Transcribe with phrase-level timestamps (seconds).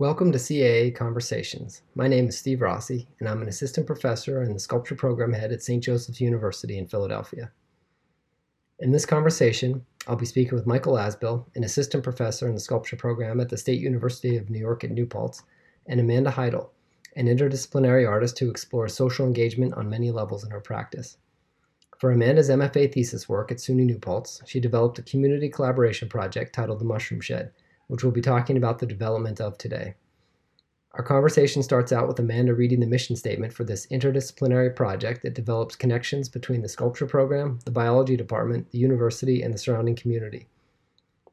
[0.00, 1.82] Welcome to CAA Conversations.
[1.96, 5.50] My name is Steve Rossi, and I'm an assistant professor and the sculpture program head
[5.50, 5.82] at St.
[5.82, 7.50] Joseph's University in Philadelphia.
[8.78, 12.94] In this conversation, I'll be speaking with Michael Asbill, an assistant professor in the sculpture
[12.94, 15.42] program at the State University of New York at New Paltz,
[15.88, 16.72] and Amanda Heidel,
[17.16, 21.16] an interdisciplinary artist who explores social engagement on many levels in her practice.
[21.98, 26.54] For Amanda's MFA thesis work at SUNY New Paltz, she developed a community collaboration project
[26.54, 27.50] titled The Mushroom Shed,
[27.88, 29.94] which we'll be talking about the development of today.
[30.92, 35.34] Our conversation starts out with Amanda reading the mission statement for this interdisciplinary project that
[35.34, 40.46] develops connections between the sculpture program, the biology department, the university, and the surrounding community.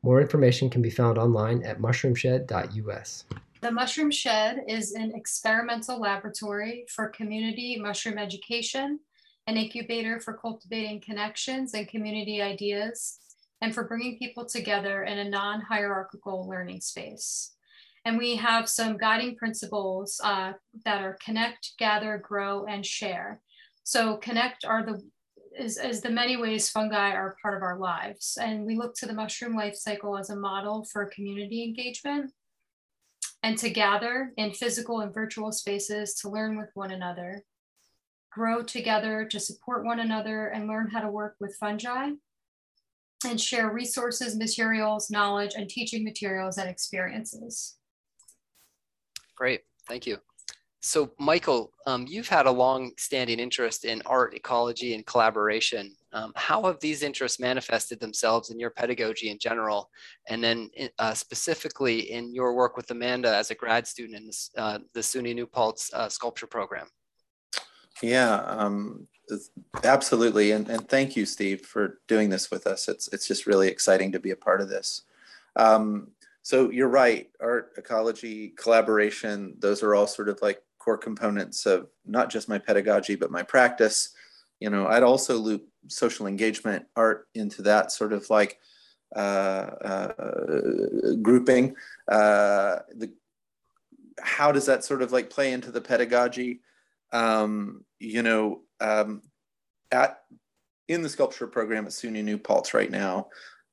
[0.04, 3.26] More information can be found online at mushroomshed.us.
[3.62, 9.00] The Mushroom Shed is an experimental laboratory for community mushroom education,
[9.48, 13.20] an incubator for cultivating connections and community ideas,
[13.62, 17.56] and for bringing people together in a non hierarchical learning space.
[18.04, 20.54] And we have some guiding principles uh,
[20.86, 23.42] that are connect, gather, grow, and share.
[23.84, 25.02] So, connect are the
[25.58, 28.38] is, is the many ways fungi are part of our lives.
[28.40, 32.32] And we look to the mushroom life cycle as a model for community engagement
[33.44, 37.44] and to gather in physical and virtual spaces to learn with one another,
[38.32, 42.12] grow together to support one another and learn how to work with fungi,
[43.24, 47.78] and share resources, materials, knowledge, and teaching materials and experiences.
[49.36, 50.18] Great, thank you.
[50.82, 55.96] So Michael, um, you've had a long-standing interest in art, ecology, and collaboration.
[56.14, 59.90] Um, how have these interests manifested themselves in your pedagogy in general,
[60.30, 60.70] and then
[61.00, 65.00] uh, specifically in your work with Amanda as a grad student in this, uh, the
[65.00, 66.88] SUNY New Paltz uh, sculpture program?
[68.04, 69.08] Yeah, um,
[69.84, 70.52] absolutely.
[70.52, 72.88] And, and thank you, Steve, for doing this with us.
[72.88, 75.04] It's, it's just really exciting to be a part of this.
[75.56, 76.10] Um,
[76.42, 81.88] so you're right, art, ecology, collaboration, those are all sort of like core components of
[82.06, 84.10] not just my pedagogy, but my practice.
[84.60, 88.60] You know, I'd also loop social engagement art into that sort of like
[89.16, 91.76] uh, uh, grouping.
[92.08, 93.12] Uh, the,
[94.22, 96.62] how does that sort of like play into the pedagogy?
[97.12, 99.22] Um, you know, um,
[99.92, 100.22] at
[100.88, 103.28] in the sculpture program at SUNY New Paltz right now,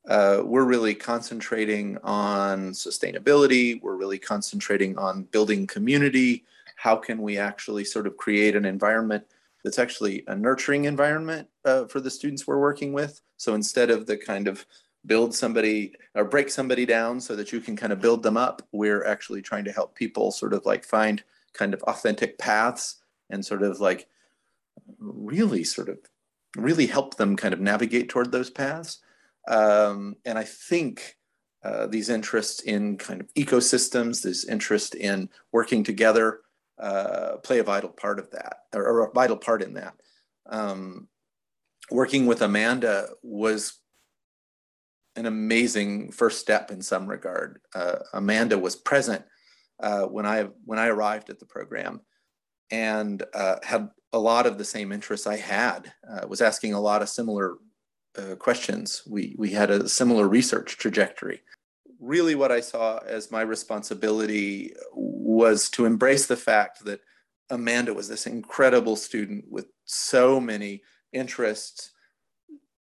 [0.09, 3.81] uh, we're really concentrating on sustainability.
[3.83, 6.45] We're really concentrating on building community.
[6.77, 9.25] How can we actually sort of create an environment
[9.63, 13.21] that's actually a nurturing environment uh, for the students we're working with?
[13.37, 14.67] So instead of the kind of
[15.07, 18.63] build somebody or break somebody down so that you can kind of build them up,
[18.73, 21.23] we're actually trying to help people sort of like find
[21.53, 24.09] kind of authentic paths and sort of like
[24.99, 25.99] really sort of
[26.57, 28.99] really help them kind of navigate toward those paths.
[29.49, 31.17] Um, and I think
[31.65, 36.41] uh, these interests in kind of ecosystems, this interest in working together,
[36.81, 39.95] uh, play a vital part of that, or, a vital part in that.
[40.47, 41.09] Um,
[41.91, 43.79] working with Amanda was
[45.15, 47.61] an amazing first step in some regard.
[47.75, 49.25] Uh, Amanda was present
[49.81, 52.01] uh, when I when I arrived at the program,
[52.71, 55.93] and uh, had a lot of the same interests I had.
[56.09, 57.57] Uh, was asking a lot of similar
[58.17, 59.03] uh, questions.
[59.07, 61.41] We we had a similar research trajectory.
[62.01, 67.01] Really, what I saw as my responsibility was to embrace the fact that
[67.51, 71.91] Amanda was this incredible student with so many interests.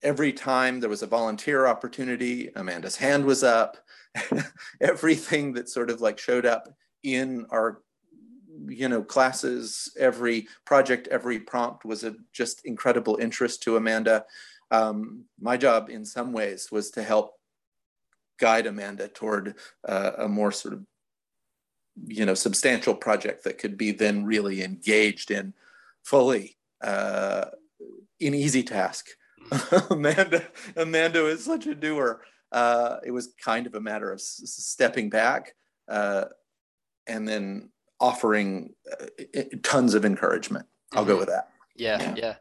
[0.02, 3.76] Every time there was a volunteer opportunity, Amanda's hand was up.
[4.80, 6.68] Everything that sort of like showed up
[7.02, 7.82] in our
[8.66, 14.24] you know classes every project every prompt was a just incredible interest to amanda.
[14.70, 17.34] Um, my job in some ways was to help
[18.38, 19.56] guide amanda toward
[19.86, 20.84] uh, a more sort of
[22.06, 25.54] you know substantial project that could be then really engaged in
[26.02, 27.46] fully uh,
[28.20, 29.06] an easy task.
[29.90, 30.46] Amanda
[30.76, 32.22] amanda is such a doer.
[32.52, 35.54] Uh, it was kind of a matter of stepping back
[35.88, 36.26] uh,
[37.06, 40.66] and then offering uh, tons of encouragement.
[40.92, 41.12] I'll mm-hmm.
[41.12, 41.50] go with that.
[41.76, 42.14] Yeah, yeah.
[42.16, 42.34] yeah.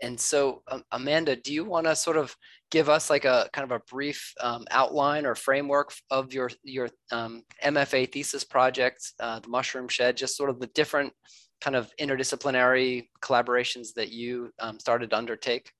[0.00, 2.34] And so, um, Amanda, do you want to sort of
[2.70, 6.88] give us like a kind of a brief um, outline or framework of your your
[7.10, 11.12] um, MFA thesis project, uh, the Mushroom Shed, just sort of the different
[11.60, 15.72] kind of interdisciplinary collaborations that you um, started to undertake?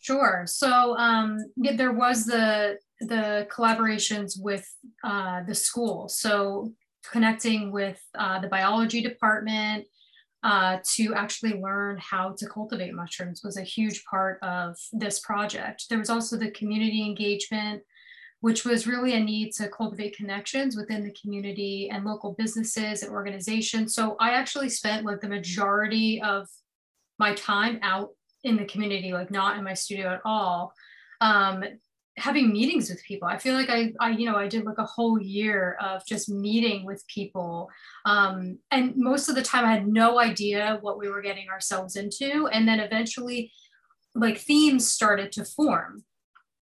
[0.00, 0.44] Sure.
[0.46, 4.66] So um, yeah, there was the the collaborations with
[5.04, 6.08] uh, the school.
[6.08, 6.72] So
[7.10, 9.86] connecting with uh, the biology department
[10.42, 15.84] uh, to actually learn how to cultivate mushrooms was a huge part of this project.
[15.88, 17.82] There was also the community engagement
[18.40, 23.12] which was really a need to cultivate connections within the community and local businesses and
[23.12, 23.94] organizations.
[23.94, 26.48] So I actually spent like the majority of
[27.18, 28.10] my time out
[28.42, 30.72] in the community, like not in my studio at all,
[31.20, 31.62] um,
[32.20, 33.26] having meetings with people.
[33.26, 36.28] I feel like I, I, you know, I did like a whole year of just
[36.28, 37.68] meeting with people.
[38.04, 41.96] Um, and most of the time I had no idea what we were getting ourselves
[41.96, 42.46] into.
[42.48, 43.52] And then eventually
[44.14, 46.04] like themes started to form.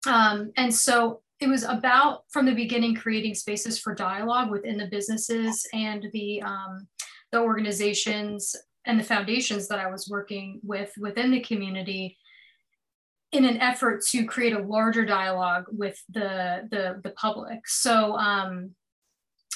[0.07, 4.87] Um, and so it was about from the beginning creating spaces for dialogue within the
[4.87, 6.89] businesses and the um,
[7.31, 8.57] the organizations
[8.87, 12.17] and the foundations that I was working with within the community
[13.33, 17.67] in an effort to create a larger dialogue with the the, the public.
[17.67, 18.75] So um,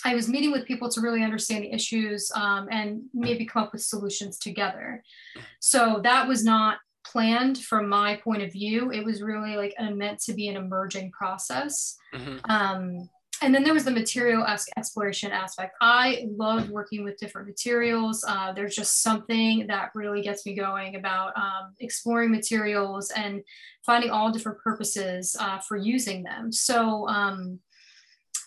[0.04, 3.72] I was meeting with people to really understand the issues um, and maybe come up
[3.72, 5.02] with solutions together.
[5.60, 8.90] So that was not planned from my point of view.
[8.90, 11.96] It was really like meant to be an emerging process.
[12.14, 12.50] Mm-hmm.
[12.50, 13.08] Um,
[13.42, 14.46] and then there was the material
[14.76, 15.74] exploration aspect.
[15.80, 18.24] I love working with different materials.
[18.26, 23.42] Uh, there's just something that really gets me going about um, exploring materials and
[23.84, 26.52] finding all different purposes uh, for using them.
[26.52, 27.58] So um,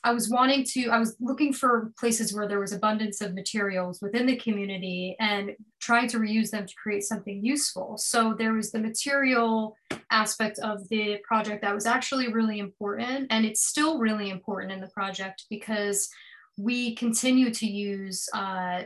[0.06, 4.04] I was wanting to, I was looking for places where there was abundance of materials
[4.04, 7.98] within the community and trying to reuse them to create something useful.
[7.98, 9.76] So there was the material
[10.12, 13.28] aspect of the project that was actually really important.
[13.32, 16.08] And it's still really important in the project because
[16.56, 18.84] we continue to use, uh,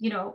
[0.00, 0.34] you know,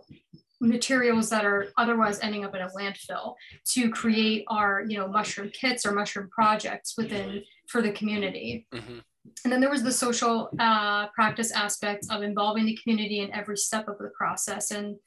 [0.62, 3.36] materials that are otherwise ending up in a landfill
[3.74, 8.66] to create our, you know, mushroom kits or mushroom projects within for the community.
[8.74, 9.00] Mm-hmm.
[9.44, 13.58] And then there was the social uh, practice aspect of involving the community in every
[13.58, 14.72] step of the process.
[14.72, 14.98] And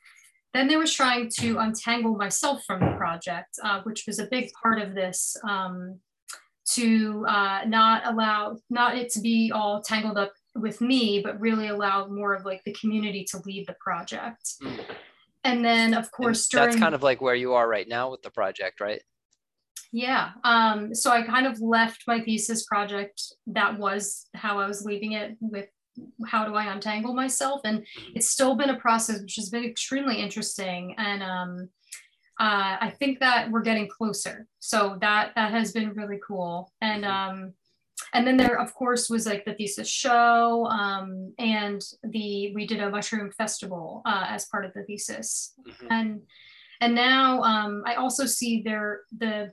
[0.52, 4.50] then there was trying to untangle myself from the project, uh, which was a big
[4.60, 5.98] part of this um,
[6.72, 11.68] to uh, not allow, not it to be all tangled up with me, but really
[11.68, 14.54] allow more of like the community to lead the project.
[14.62, 14.80] Mm.
[15.42, 18.22] And then of course, during, that's kind of like where you are right now with
[18.22, 19.02] the project, right?
[19.94, 20.30] Yeah.
[20.42, 23.22] Um, so I kind of left my thesis project.
[23.46, 25.68] That was how I was leaving it with
[26.26, 27.60] how do I untangle myself?
[27.64, 28.12] And mm-hmm.
[28.16, 30.96] it's still been a process which has been extremely interesting.
[30.98, 31.68] And um,
[32.40, 34.48] uh, I think that we're getting closer.
[34.58, 36.72] So that that has been really cool.
[36.80, 37.30] And mm-hmm.
[37.44, 37.52] um,
[38.12, 42.80] and then there of course was like the thesis show um, and the we did
[42.80, 45.54] a mushroom festival uh, as part of the thesis.
[45.64, 45.86] Mm-hmm.
[45.88, 46.22] And
[46.80, 49.52] and now um, I also see there the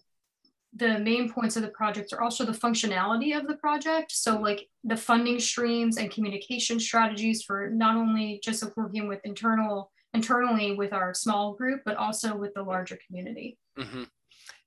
[0.73, 4.11] the main points of the project are also the functionality of the project.
[4.11, 9.91] So like the funding streams and communication strategies for not only just working with internal
[10.13, 13.57] internally with our small group, but also with the larger community.
[13.77, 14.03] Mm-hmm.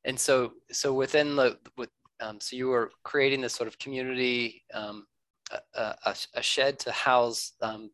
[0.04, 1.90] And so, so within the, with,
[2.20, 5.06] um, so you were creating this sort of community, um,
[5.74, 7.90] a, a, a, shed to house um,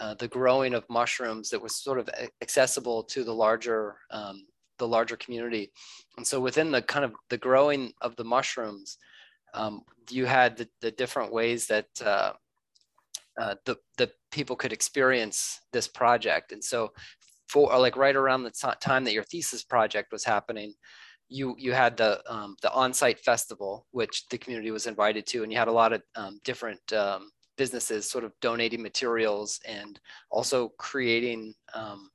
[0.00, 2.08] uh, the growing of mushrooms that was sort of
[2.40, 4.46] accessible to the larger um,
[4.78, 5.72] the larger community.
[6.16, 8.98] And so within the kind of the growing of the mushrooms,
[9.54, 12.32] um, you had the, the, different ways that uh,
[13.40, 16.52] uh, the, the people could experience this project.
[16.52, 16.92] And so
[17.48, 20.74] for like right around the t- time that your thesis project was happening,
[21.30, 25.52] you you had the um, the on-site festival, which the community was invited to, and
[25.52, 30.70] you had a lot of um, different um, businesses sort of donating materials and also
[30.78, 32.10] creating um,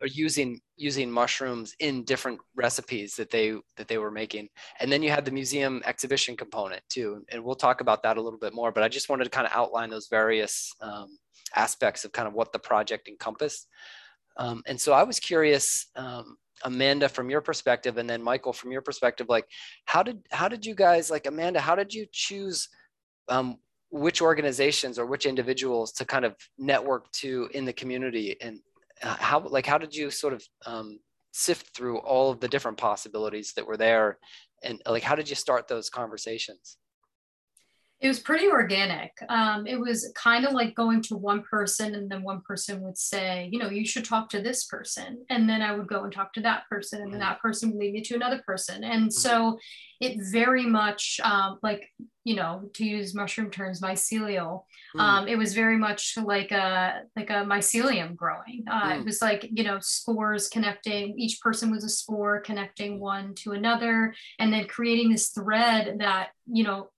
[0.00, 4.48] or using using mushrooms in different recipes that they that they were making.
[4.80, 8.22] And then you had the museum exhibition component too and we'll talk about that a
[8.22, 11.18] little bit more but i just wanted to kind of outline those various um,
[11.54, 13.68] aspects of kind of what the project encompassed.
[14.38, 18.70] Um, and so i was curious um, amanda from your perspective and then michael from
[18.72, 19.46] your perspective like
[19.86, 22.68] how did how did you guys like amanda how did you choose
[23.28, 23.58] um,
[23.90, 28.60] which organizations or which individuals to kind of network to in the community and
[29.02, 30.98] how like how did you sort of um,
[31.32, 34.18] sift through all of the different possibilities that were there?
[34.62, 36.78] And like how did you start those conversations
[37.98, 39.12] it was pretty organic.
[39.30, 42.98] Um, it was kind of like going to one person, and then one person would
[42.98, 45.24] say, you know, you should talk to this person.
[45.30, 47.30] And then I would go and talk to that person, and then mm-hmm.
[47.30, 48.84] that person would lead me to another person.
[48.84, 49.10] And mm-hmm.
[49.10, 49.58] so
[50.00, 51.90] it very much, um, like,
[52.24, 54.64] you know, to use mushroom terms, mycelial.
[54.94, 55.00] Mm.
[55.00, 58.64] Um, it was very much like a like a mycelium growing.
[58.70, 58.98] Uh, mm.
[58.98, 61.18] It was like you know spores connecting.
[61.18, 66.30] Each person was a spore connecting one to another, and then creating this thread that
[66.46, 66.90] you know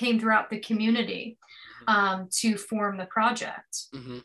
[0.00, 1.38] came throughout the community
[1.86, 1.94] mm-hmm.
[1.94, 3.86] um, to form the project.
[3.94, 4.18] Mm-hmm.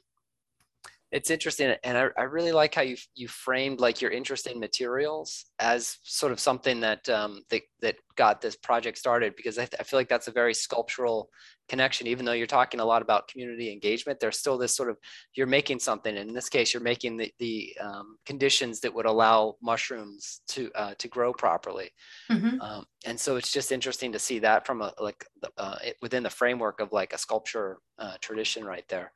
[1.11, 4.59] it's interesting and I, I really like how you you framed like your interest in
[4.59, 9.67] materials as sort of something that um, that, that got this project started because I,
[9.79, 11.29] I, feel like that's a very sculptural
[11.67, 14.97] connection even though you're talking a lot about community engagement there's still this sort of
[15.35, 19.05] you're making something and in this case you're making the, the um, conditions that would
[19.05, 21.89] allow mushrooms to uh, to grow properly
[22.31, 22.59] mm-hmm.
[22.61, 25.25] um, and so it's just interesting to see that from a like
[25.57, 29.11] uh, within the framework of like a sculpture uh, tradition right there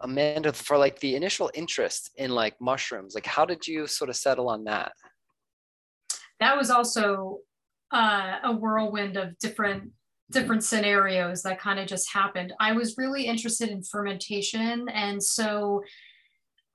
[0.00, 4.16] Amanda, for like the initial interest in like mushrooms, like how did you sort of
[4.16, 4.92] settle on that?
[6.40, 7.38] That was also
[7.92, 9.92] uh, a whirlwind of different
[10.32, 12.52] different scenarios that kind of just happened.
[12.60, 15.82] I was really interested in fermentation, and so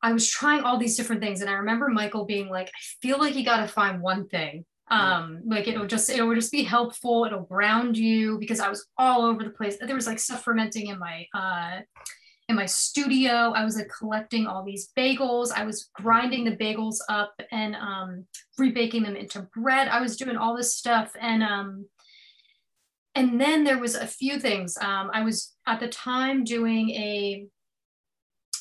[0.02, 1.42] I was trying all these different things.
[1.42, 4.66] And I remember Michael being like, "I feel like you got to find one thing."
[4.90, 8.88] um like it'll just it will just be helpful it'll ground you because i was
[8.98, 11.82] all over the place there was like stuff fermenting in my uh
[12.50, 13.52] in my studio.
[13.56, 15.52] I was like collecting all these bagels.
[15.54, 18.26] I was grinding the bagels up and um,
[18.58, 19.90] rebaking them into bread.
[19.90, 21.12] I was doing all this stuff.
[21.20, 21.86] And um,
[23.18, 24.78] and then there was a few things.
[24.80, 27.48] Um, I was at the time doing a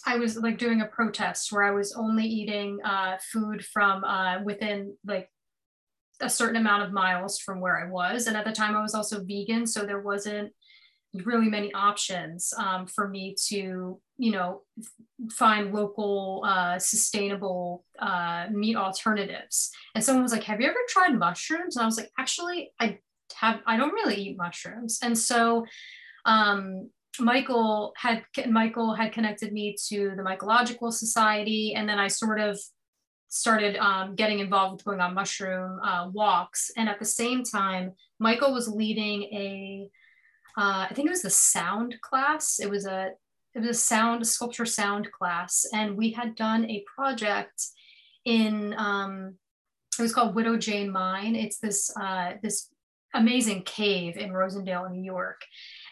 [0.09, 4.41] I was like doing a protest where I was only eating uh, food from uh,
[4.43, 5.29] within like
[6.21, 8.27] a certain amount of miles from where I was.
[8.27, 9.67] And at the time I was also vegan.
[9.67, 10.53] So there wasn't
[11.25, 14.63] really many options um, for me to you know
[15.31, 21.19] find local uh, sustainable uh, meat alternatives and someone was like have you ever tried
[21.19, 22.99] mushrooms and i was like actually i
[23.39, 25.65] have i don't really eat mushrooms and so
[26.25, 32.41] um, michael had michael had connected me to the mycological society and then i sort
[32.41, 32.59] of
[33.29, 37.93] started um, getting involved with going on mushroom uh, walks and at the same time
[38.19, 39.91] michael was leading a
[40.59, 42.59] uh, I think it was the sound class.
[42.61, 43.11] It was a
[43.55, 47.63] it was a sound sculpture sound class, and we had done a project
[48.25, 49.35] in um,
[49.99, 51.37] it was called Widow Jane Mine.
[51.37, 52.71] It's this uh, this
[53.17, 55.43] amazing cave in Rosendale, New York,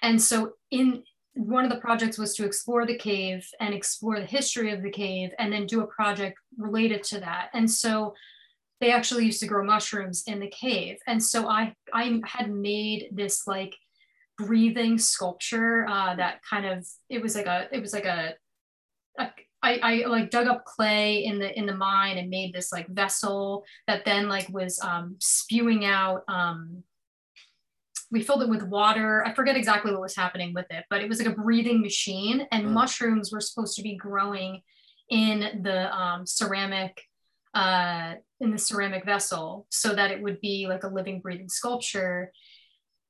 [0.02, 1.02] and so in
[1.34, 4.90] one of the projects was to explore the cave and explore the history of the
[4.90, 7.50] cave, and then do a project related to that.
[7.54, 8.14] And so
[8.80, 13.08] they actually used to grow mushrooms in the cave, and so I I had made
[13.12, 13.74] this like
[14.36, 18.34] breathing sculpture uh, that kind of it was like a it was like a,
[19.18, 19.28] a
[19.62, 22.86] I, I like dug up clay in the in the mine and made this like
[22.88, 26.82] vessel that then like was um, spewing out um,
[28.10, 31.08] we filled it with water i forget exactly what was happening with it but it
[31.08, 32.70] was like a breathing machine and mm.
[32.70, 34.60] mushrooms were supposed to be growing
[35.10, 37.02] in the um, ceramic
[37.54, 42.32] uh, in the ceramic vessel so that it would be like a living breathing sculpture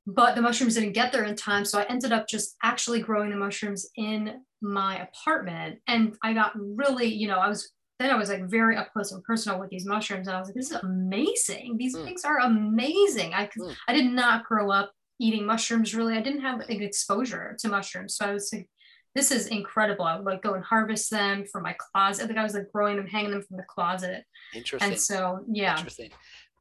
[0.06, 1.64] but the mushrooms didn't get there in time.
[1.64, 5.80] So I ended up just actually growing the mushrooms in my apartment.
[5.86, 7.70] And I got really, you know, I was
[8.04, 10.28] then I was like very up close and personal with these mushrooms.
[10.28, 11.76] And I was like, this is amazing.
[11.78, 12.04] These mm.
[12.04, 13.32] things are amazing.
[13.34, 13.74] I mm.
[13.88, 16.16] I did not grow up eating mushrooms really.
[16.16, 18.16] I didn't have like exposure to mushrooms.
[18.16, 18.68] So I was like,
[19.14, 20.04] this is incredible.
[20.04, 22.24] I would like go and harvest them from my closet.
[22.24, 24.24] I think I was like growing them, hanging them from the closet.
[24.54, 24.92] Interesting.
[24.92, 25.76] And so yeah.
[25.76, 26.10] Interesting.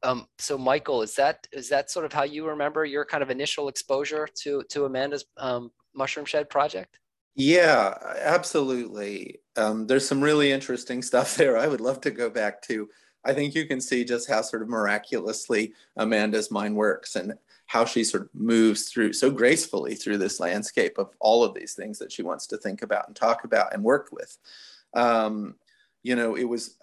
[0.02, 3.30] Um, so Michael, is that is that sort of how you remember your kind of
[3.30, 6.98] initial exposure to to Amanda's um, Mushroom Shed project?
[7.34, 9.40] Yeah, absolutely.
[9.56, 11.56] Um, there's some really interesting stuff there.
[11.56, 12.88] I would love to go back to.
[13.24, 17.34] I think you can see just how sort of miraculously Amanda's mind works and
[17.66, 21.72] how she sort of moves through so gracefully through this landscape of all of these
[21.72, 24.36] things that she wants to think about and talk about and work with.
[24.92, 25.54] Um,
[26.02, 26.76] you know, it was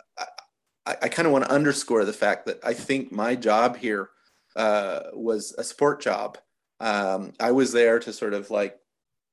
[0.85, 4.09] I, I kind of want to underscore the fact that I think my job here
[4.55, 6.37] uh, was a support job.
[6.79, 8.77] Um, I was there to sort of like,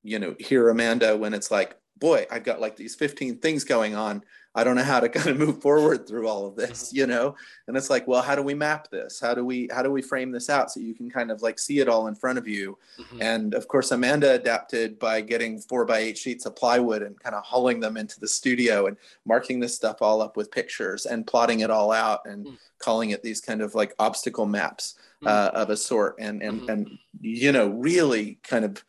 [0.02, 3.94] you know, hear Amanda when it's like, boy, I've got like these 15 things going
[3.94, 4.22] on.
[4.54, 7.36] I don't know how to kind of move forward through all of this, you know?
[7.66, 9.20] And it's like, well, how do we map this?
[9.20, 11.58] How do we how do we frame this out so you can kind of like
[11.58, 12.78] see it all in front of you?
[12.98, 13.22] Mm-hmm.
[13.22, 17.34] And of course, Amanda adapted by getting four by eight sheets of plywood and kind
[17.34, 21.26] of hauling them into the studio and marking this stuff all up with pictures and
[21.26, 22.54] plotting it all out and mm-hmm.
[22.78, 25.28] calling it these kind of like obstacle maps mm.
[25.28, 26.70] uh, of a sort and and mm-hmm.
[26.70, 28.84] and you know, really kind of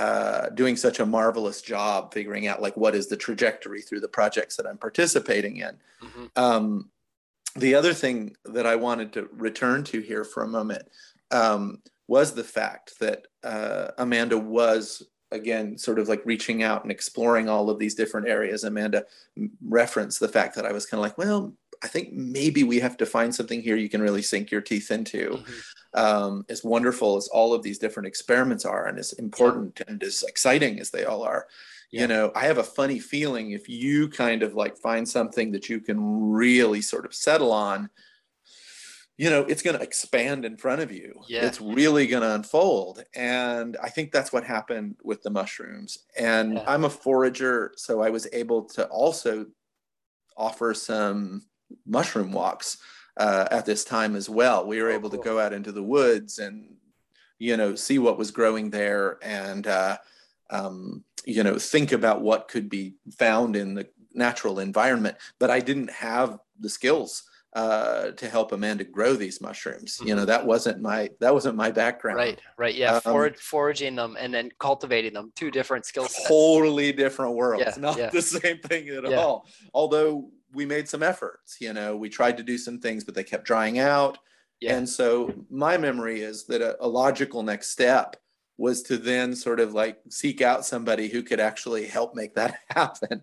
[0.00, 4.08] uh, doing such a marvelous job figuring out like what is the trajectory through the
[4.08, 5.76] projects that I'm participating in.
[6.02, 6.24] Mm-hmm.
[6.36, 6.88] Um,
[7.54, 10.88] the other thing that I wanted to return to here for a moment
[11.30, 15.02] um, was the fact that uh, Amanda was
[15.32, 18.64] again sort of like reaching out and exploring all of these different areas.
[18.64, 19.04] Amanda
[19.62, 22.96] referenced the fact that I was kind of like, well, I think maybe we have
[22.98, 25.30] to find something here you can really sink your teeth into.
[25.30, 25.52] Mm-hmm
[25.94, 30.22] um, as wonderful as all of these different experiments are and as important and as
[30.22, 31.46] exciting as they all are
[31.90, 35.68] you know i have a funny feeling if you kind of like find something that
[35.68, 37.90] you can really sort of settle on
[39.18, 41.44] you know it's going to expand in front of you Yeah.
[41.44, 46.54] it's really going to unfold and i think that's what happened with the mushrooms and
[46.54, 46.64] Yeah.
[46.68, 49.46] i'm a forager so i was able to also
[50.36, 51.42] offer some
[51.86, 52.78] mushroom walks
[53.16, 55.18] uh, at this time as well we were Oh, able cool.
[55.18, 56.74] to go out into the woods and
[57.38, 59.96] you know see what was growing there and uh,
[60.50, 65.60] um, you know think about what could be found in the natural environment but i
[65.60, 67.22] didn't have the skills
[67.54, 71.70] uh, to help amanda grow these mushrooms you know that wasn't my that wasn't my
[71.70, 72.28] background Mm-hmm.
[72.30, 72.74] Right, right.
[72.74, 76.28] Yeah, Um, forage, foraging them and then cultivating them, two different skill sets.
[76.28, 78.10] totally different worlds Yeah, not yeah.
[78.10, 79.20] the same thing at Yeah.
[79.20, 83.14] all although we made some efforts you know we tried to do some things but
[83.14, 84.18] they kept drying out.
[84.60, 84.76] Yeah.
[84.76, 88.16] and so my memory is that a, a logical next step
[88.58, 92.58] was to then sort of like seek out somebody who could actually help make that
[92.68, 93.22] happen.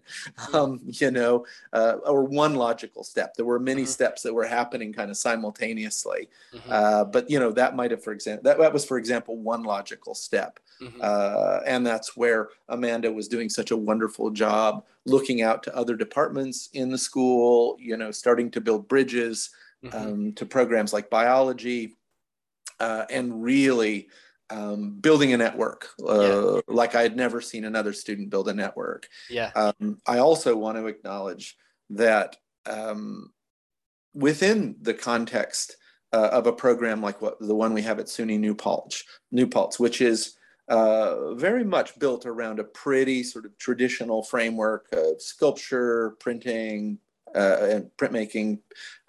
[0.54, 3.36] Um, you know uh, or one logical step.
[3.36, 3.88] There were many Mhm.
[3.88, 6.30] steps that were happening kind of simultaneously.
[6.52, 9.38] Mhm, uh, but you know that might have for example that, that was for example
[9.38, 11.00] one logical step mhm.
[11.02, 15.96] uh, and that's where Amanda was doing such a wonderful job looking out to other
[15.96, 19.50] departments in the school, you know, starting to build bridges
[19.84, 19.94] Mhm.
[19.94, 21.96] um, to programs like biology
[22.80, 24.10] uh, and really
[24.50, 29.08] um, building a network uh, like I had never seen another student build a network.
[29.30, 29.52] yeah.
[29.56, 31.58] Um, I also want to acknowledge
[31.92, 33.34] that um,
[34.14, 35.78] within the context
[36.14, 39.48] uh, of a program like what the one we have at SUNY New Paltz, New
[39.48, 40.37] Paltz, which is
[40.70, 47.00] uh, very much built around a pretty sort of traditional framework of sculpture, printing,
[47.36, 48.58] uh, and printmaking,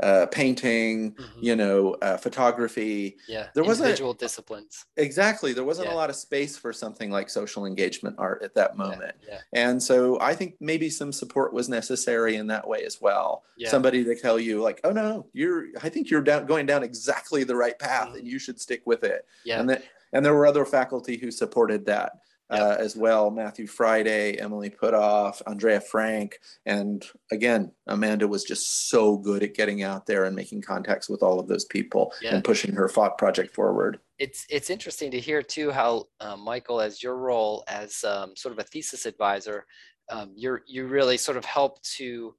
[0.02, 3.16] uh, painting, mhm, you know, uh, photography.
[3.28, 3.46] Yeah.
[3.54, 4.84] there wasn't- individual disciplines.
[4.96, 5.52] Exactly.
[5.52, 5.94] There wasn't Yeah.
[5.94, 9.14] a lot of space for something like social engagement art at that moment.
[9.26, 9.40] Yeah.
[9.52, 13.44] And so I think maybe some support was necessary in that way as well.
[13.56, 13.70] Yeah.
[13.70, 17.44] Somebody to tell you like, oh no, you're I think you're down going down exactly
[17.44, 18.18] the right path Mhm.
[18.18, 19.26] and you should stick with it.
[19.44, 19.60] Yeah.
[19.60, 22.12] And that and there were other faculty who supported that
[22.50, 23.30] uh, as well.
[23.30, 29.82] Matthew Friday, Emily Puthoff, Andrea Frank, and again, Amanda was just so good at getting
[29.82, 32.34] out there and making contacts with all of those people Yeah.
[32.34, 34.00] and pushing her fought project forward.
[34.18, 38.52] it's it's interesting to hear too how uh, Michael, as your role as um, sort
[38.52, 39.64] of a thesis advisor,
[40.10, 42.34] um, you're you really sort of help to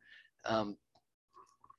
[0.46, 0.76] um,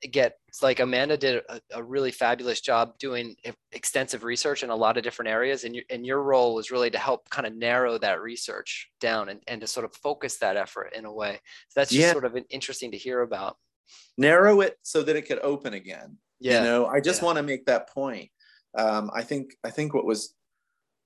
[0.07, 3.35] get it's like Amanda did a, a really fabulous job doing
[3.71, 6.89] extensive research in a lot of different areas, and your and your role was really
[6.91, 10.57] to help kind of narrow that research down and, and to sort of focus that
[10.57, 11.39] effort in a way.
[11.69, 12.11] So that's just Yeah.
[12.11, 13.57] sort of an- interesting to hear about.
[14.17, 16.17] Narrow it so that it could open again.
[16.41, 16.63] Yeah.
[16.63, 17.25] you know i just yeah.
[17.27, 18.29] want to make that point
[18.75, 20.33] um, i think i think what was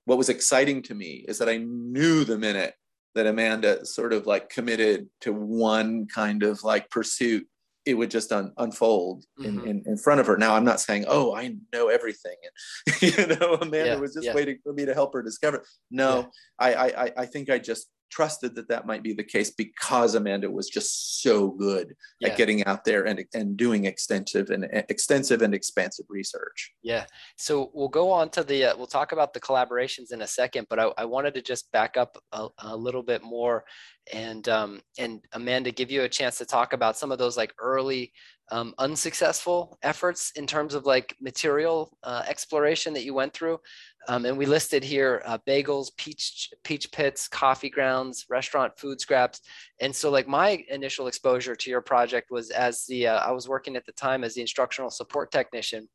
[0.05, 2.73] what was exciting to me is that i knew the minute
[3.15, 7.45] that amanda sort of like committed to one kind of like pursuit
[7.86, 9.67] it would just un- unfold in, Mhm.
[9.67, 13.28] in, in front of her now i'm not saying oh i know everything and you
[13.28, 14.34] know amanda Yeah, was just yeah.
[14.34, 17.88] waiting for me to help her discover no I, I I- i think i just
[18.09, 22.29] trusted that that might be the case because amanda was just so good Yeah.
[22.29, 26.73] at getting out there and, and doing extensive and extensive and expansive research.
[26.81, 27.05] Yeah.
[27.37, 30.67] So we'll go on to the, uh, we'll talk about the collaborations in a second,
[30.69, 33.65] but I, I wanted to just back up a, a little bit more
[34.13, 37.53] and, um, and Amanda, give you a chance to talk about some of those like
[37.59, 38.13] early
[38.51, 43.60] um, unsuccessful efforts in terms of like material uh, exploration that you went through.
[44.08, 49.41] Um, and we listed here uh, bagels, peach, peach pits, coffee grounds, restaurant food scraps.
[49.81, 53.49] And so like my initial exposure to your project was as the, uh, I was
[53.49, 55.88] working at the time as the instructional support technician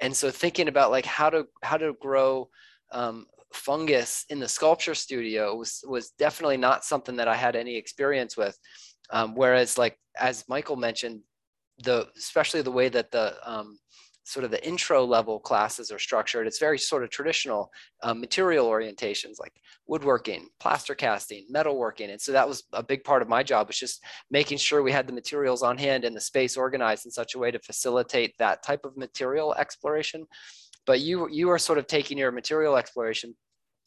[0.00, 2.48] and so thinking about like how to how to grow
[2.92, 7.76] um, fungus in the sculpture studio was was definitely not something that I had any
[7.76, 8.58] experience with.
[9.10, 11.20] Um, whereas like as Michael mentioned,
[11.82, 13.78] the especially the way that the um,
[14.24, 17.70] sort of the intro level classes are structured, it's very sort of traditional
[18.02, 19.52] uh, material orientations like
[19.86, 23.78] woodworking, plaster casting, metalworking, and so that was a big part of my job was
[23.78, 27.34] just making sure we had the materials on hand and the space organized in such
[27.34, 30.26] a way to facilitate that type of material exploration.
[30.86, 33.34] But you you are sort of taking your material exploration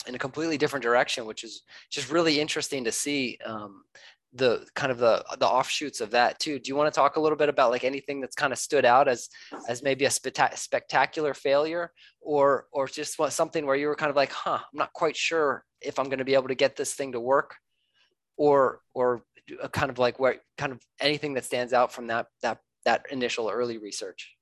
[0.07, 3.83] in a completely different direction, which is just really interesting to see um,
[4.33, 6.59] the kind of the the offshoots of that too.
[6.59, 8.85] Do you want to talk a little bit about like anything that's kind of stood
[8.85, 9.29] out as
[9.67, 14.09] as maybe a spectac- spectacular failure, or or just what, something where you were kind
[14.09, 16.75] of like, huh, I'm not quite sure if I'm going to be able to get
[16.75, 17.55] this thing to work,
[18.37, 19.23] or or
[19.71, 23.49] kind of like where kind of anything that stands out from that that that initial
[23.49, 24.35] early research.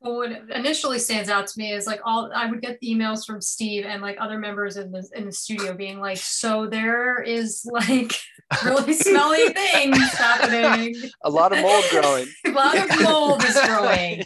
[0.00, 3.26] Well, what initially stands out to me is like all I would get the emails
[3.26, 7.22] from Steve and like other members in the in the studio being like, so there
[7.22, 8.14] is like
[8.64, 10.94] really smelly things happening.
[11.24, 12.26] A lot of mold growing.
[12.46, 14.24] a lot of mold is growing.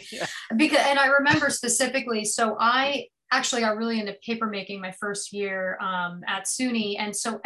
[0.55, 5.33] Because and I remember specifically, so I actually got really into paper making my first
[5.33, 6.95] year um, at SUNY.
[6.99, 7.41] And so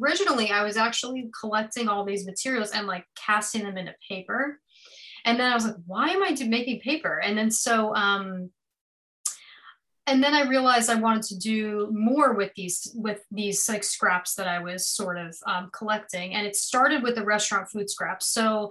[0.00, 4.58] originally I was actually collecting all these materials and like casting them into paper
[5.28, 7.18] and then I was like, why am I making paper?
[7.18, 8.50] And then so, um,
[10.06, 14.36] and then I realized I wanted to do more with these with these like scraps
[14.36, 18.26] that I was sort of um, collecting, and it started with the restaurant food scraps.
[18.28, 18.70] So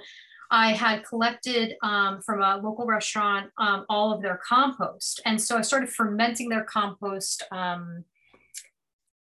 [0.50, 5.60] I had collected um, from a local restaurant um, all of their compost, and so
[5.60, 8.04] I started fermenting their compost um,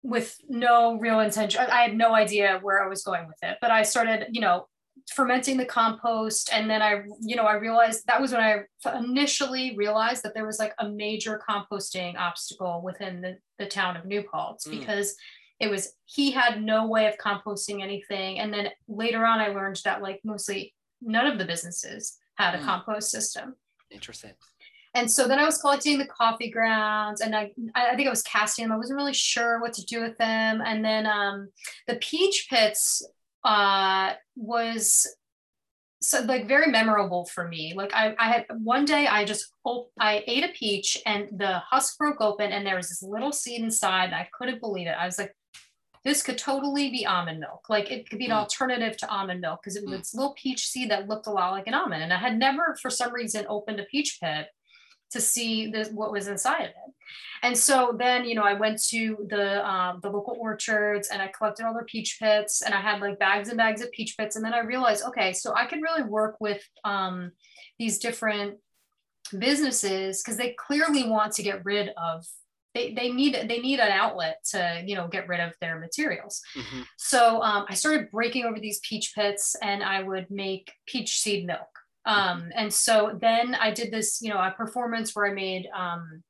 [0.03, 1.61] with no real intention.
[1.71, 4.67] I had no idea where I was going with it, but I started, you know,
[5.11, 8.63] fermenting the compost and then i you know i realized that was when i
[8.97, 14.05] initially realized that there was like a major composting obstacle within the, the town of
[14.05, 14.79] new paltz mm.
[14.79, 15.15] because
[15.61, 19.81] it was he had no way of composting anything and then later on i learned
[19.85, 22.65] that like mostly none of the businesses had a mm.
[22.65, 23.55] compost system
[23.91, 24.33] interesting
[24.95, 28.23] and so then I was collecting the coffee grounds and I, I think I was
[28.23, 28.73] casting them.
[28.73, 30.61] I wasn't really sure what to do with them.
[30.63, 31.49] And then um,
[31.89, 33.03] the peach pits
[33.45, 35.07] uh, was
[36.01, 37.75] so like very memorable for me.
[37.77, 39.53] Like I, I had one day I just
[39.99, 43.63] I ate a peach and the husk broke open and there was this little seed
[43.63, 44.13] inside.
[44.13, 44.97] I couldn't believe it.
[44.99, 45.35] I was like,
[46.05, 47.69] this could totally be almond milk.
[47.69, 48.37] Like it could be an mm.
[48.37, 49.99] alternative to almond milk because it was mm.
[49.99, 52.03] this little peach seed that looked a lot like an almond.
[52.03, 54.49] And I had never, for some reason, opened a peach pit
[55.13, 56.95] to see this, what was inside of it.
[57.45, 61.29] And so then, you know, I went to the um, the local orchards and I
[61.37, 64.37] collected all their peach pits and I had like bags and bags of peach pits.
[64.37, 67.33] And then I realized, okay, so I could really work with um,
[67.81, 68.59] these different
[69.37, 72.25] businesses because they clearly want to get rid of
[72.75, 76.41] they, they need they need an outlet to you know get rid of their materials
[76.57, 76.83] mm-hmm.
[76.97, 81.47] so um, i started breaking over these peach pits and i would make peach seed
[81.47, 81.69] milk
[82.05, 86.23] um, and so then I did this, you know, a performance where I made um,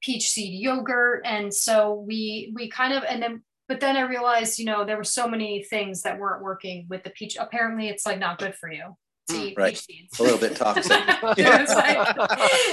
[0.00, 1.22] peach seed yogurt.
[1.24, 4.96] And so we we kind of and then but then I realized, you know, there
[4.96, 7.36] were so many things that weren't working with the peach.
[7.38, 8.96] Apparently, it's like not good for you
[9.30, 9.86] to mm, right.
[10.18, 10.90] A little bit toxic.
[11.22, 11.38] like,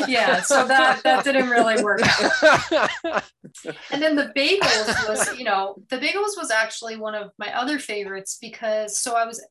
[0.07, 3.23] yeah, so that that didn't really work out.
[3.91, 7.79] and then the bagels was, you know, the bagels was actually one of my other
[7.79, 9.43] favorites because so I was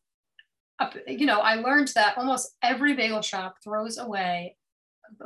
[1.06, 4.56] you know, I learned that almost every bagel shop throws away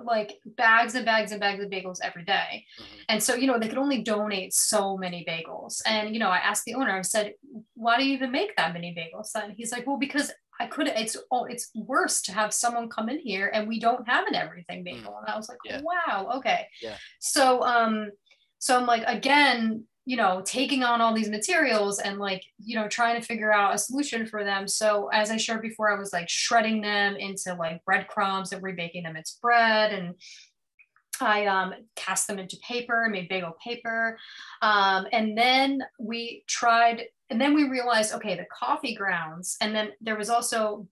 [0.05, 2.65] like bags and bags and bags of bagels every day.
[2.81, 2.97] Mm-hmm.
[3.09, 5.81] And so, you know, they could only donate so many bagels.
[5.87, 7.35] And, you know, I asked the owner, I said,
[7.75, 9.31] why do you even make that many bagels?
[9.35, 13.09] And he's like, well, because I could, it's, oh, it's worse to have someone come
[13.09, 15.13] in here and we don't have an everything bagel.
[15.13, 15.25] Mm-hmm.
[15.25, 15.81] And I was like, yeah.
[15.83, 16.67] wow, okay.
[16.83, 16.97] Yeah.
[17.19, 18.11] So, um,
[18.59, 22.89] so I'm like, again, you know taking on all these materials and like you know
[22.89, 26.13] trying to figure out a solution for them so as i shared before i was
[26.13, 30.17] like shredding them into like breadcrumbs and rebaking them into bread and
[31.23, 34.17] I um, cast them into paper, made bagel paper.
[34.63, 39.91] Um, and then we tried, and then we realized, okay, the coffee grounds, and then
[40.01, 40.89] there was also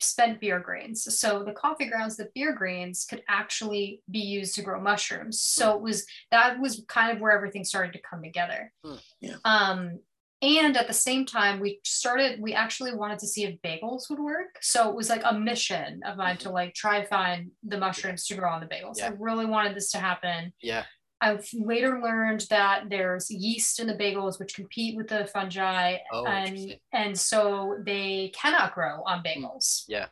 [0.00, 1.18] spent beer grains.
[1.18, 5.40] So the coffee grounds, the beer grains could actually be used to grow mushrooms.
[5.40, 8.72] So it was that was kind of where everything started to come together.
[8.84, 8.96] Hmm.
[9.20, 9.36] Yeah.
[9.44, 10.00] Um,
[10.42, 14.18] and at the same time, we started, we actually wanted to see if bagels would
[14.18, 14.58] work.
[14.60, 18.26] So it was like a mission of mine to like try and find the mushrooms
[18.26, 18.98] to grow on the bagels.
[18.98, 19.10] Yeah.
[19.10, 20.52] I really wanted this to happen.
[20.60, 20.82] Yeah.
[21.22, 26.26] I've later learned that there's yeast in the bagels which compete with the fungi, oh,
[26.26, 29.84] and and so they cannot grow on bagels.
[29.86, 30.06] Yeah,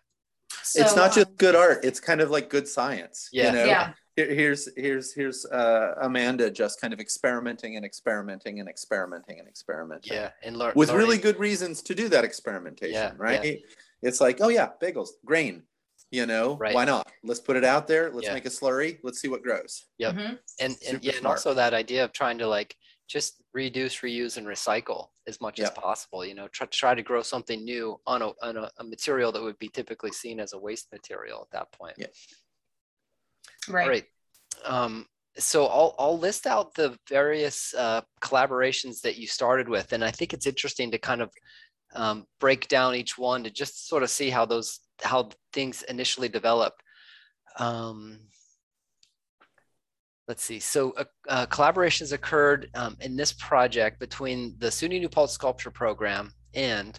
[0.63, 3.29] so, it's not just um, good art; it's kind of like good science.
[3.33, 3.65] Yeah, you know?
[3.65, 3.93] yeah.
[4.15, 9.49] Here, here's here's here's uh, Amanda just kind of experimenting and experimenting and experimenting and
[9.49, 10.13] experimenting.
[10.13, 11.07] Yeah, and learn with learning.
[11.07, 12.95] really good reasons to do that experimentation.
[12.95, 13.45] Yeah, right.
[13.45, 13.55] Yeah.
[14.03, 15.65] It's like, oh yeah, bagels, grain
[16.11, 16.75] you know right.
[16.75, 17.07] why not?
[17.23, 18.11] Let's put it out there.
[18.11, 18.35] Let's yeah.
[18.35, 18.99] make a slurry.
[19.03, 19.87] Let's see what grows.
[19.99, 20.15] Yep.
[20.15, 20.35] Mm-hmm.
[20.61, 22.75] and and yeah and also that idea of trying to like
[23.09, 25.73] just reduce reuse and recycle as much yep.
[25.73, 28.85] as possible you know try, try to grow something new on, a, on a, a,
[28.85, 31.95] material that would be typically seen as a waste material at that point.
[31.99, 32.07] Yeah.
[33.69, 33.89] Right.
[33.89, 34.05] Right.
[34.65, 35.07] Um,
[35.39, 40.11] so I'll, I'll list out the various uh, collaborations that you started with and i
[40.11, 41.31] think it's interesting to kind of
[41.95, 46.29] um, break down each one to just sort of see how those how things initially
[46.29, 46.75] develop.
[47.59, 48.21] Um,
[50.29, 50.61] let's see.
[50.61, 55.71] So uh, uh, collaborations occurred um, in this project between the SUNY New Paltz Sculpture
[55.71, 56.99] Program and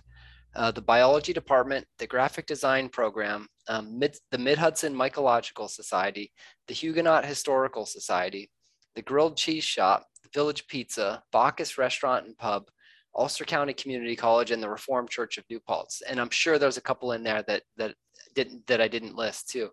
[0.55, 6.31] uh, the biology department, the graphic design program, um, Mid, the Mid Hudson Mycological Society,
[6.67, 8.51] the Huguenot Historical Society,
[8.95, 12.65] the Grilled Cheese Shop, the Village Pizza, Bacchus Restaurant and Pub,
[13.15, 16.01] Ulster County Community College, and the Reformed Church of New Paltz.
[16.01, 17.95] And I'm sure there's a couple in there that that
[18.35, 19.69] didn't that I didn't list too.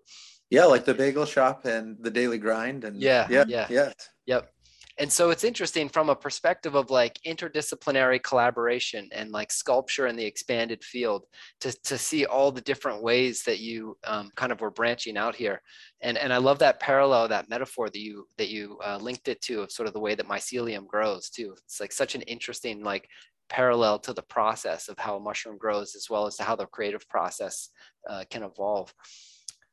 [0.51, 3.93] Yeah, like the bagel shop and the daily grind and yeah, yeah, yeah, yeah.
[4.27, 4.53] Yep.
[5.01, 10.17] And so it's interesting from a perspective of like interdisciplinary collaboration and like sculpture in
[10.17, 11.25] the expanded field
[11.61, 15.37] to, to see all the different ways that you um, kind of were branching out
[15.37, 15.63] here.
[16.01, 19.41] And, and I love that parallel, that metaphor that you that you uh, linked it
[19.43, 21.55] to of sort of the way that mycelium grows too.
[21.65, 23.09] It's like such an interesting like
[23.49, 26.67] parallel to the process of how a mushroom grows as well as to how the
[26.67, 27.71] creative process
[28.11, 28.93] uh, can evolve.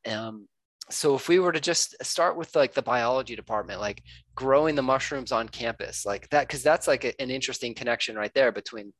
[0.08, 0.46] Um,
[0.90, 4.02] so if we were to just start with like the biology department like
[4.34, 8.32] growing the mushrooms on campus like that because that's like a, an interesting connection right
[8.34, 8.92] there between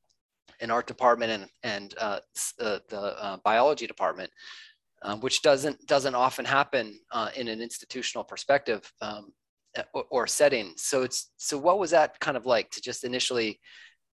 [0.61, 2.18] an art department and and uh,
[2.61, 4.31] uh, the uh, biology department
[5.03, 9.33] um, which doesn't doesn't often happen uh, in an institutional perspective um,
[9.92, 10.72] or, or setting.
[10.77, 13.61] So it's so what was that kind of like to just initially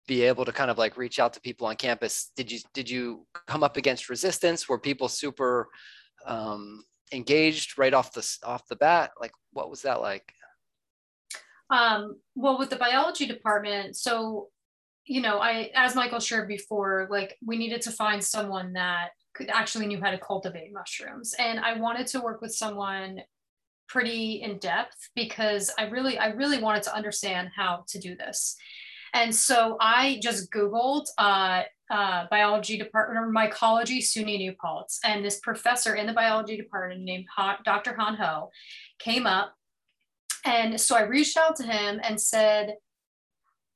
[0.06, 2.30] be able to kind of like reach out to people on campus?
[2.36, 4.68] Did you did you come up against resistance?
[4.68, 5.68] Were people super
[6.26, 9.10] um, engaged right off the off the bat?
[9.20, 10.32] Like what was that like?
[11.70, 14.48] Um, well with the biology department so
[15.04, 19.50] you know i as michael shared before like we needed to find someone that could
[19.50, 21.34] actually knew how to cultivate mushrooms.
[21.38, 23.20] And i wanted to work with someone
[23.86, 28.56] pretty in depth because i really i really wanted to understand how to do this
[29.14, 35.00] and so i just googled uh, uh, biology department or mycology SUNY New Paltz.
[35.04, 37.94] And this professor in the biology department named ha- Dr.
[37.98, 38.50] Hon Ho
[38.98, 39.54] came up.
[40.44, 42.74] And so I reached out to him and said,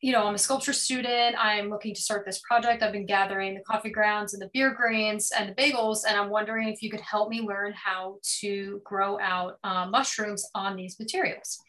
[0.01, 1.37] you know, I'm a sculpture student.
[1.38, 2.83] I'm looking to start this project.
[2.83, 6.29] I've been gathering the coffee grounds and the beer grains and the bagels, and I'm
[6.29, 10.99] wondering if you could help me learn how to grow out uh, mushrooms on these
[10.99, 11.61] materials.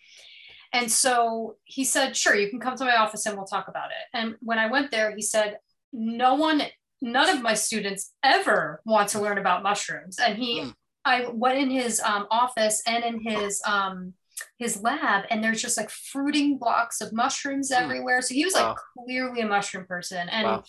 [0.73, 3.91] And so he said, Sure, you can come to my office and we'll talk about
[3.91, 4.17] it.
[4.17, 5.59] And when I went there, he said,
[5.93, 6.63] no one
[7.01, 10.73] none of my students ever want to learn about mushrooms and he mm.
[11.05, 14.13] i went in his um, office and in his um,
[14.57, 17.79] his lab and there's just like fruiting blocks of mushrooms mm.
[17.79, 18.75] everywhere so he was like wow.
[18.97, 20.63] clearly a mushroom person and wow.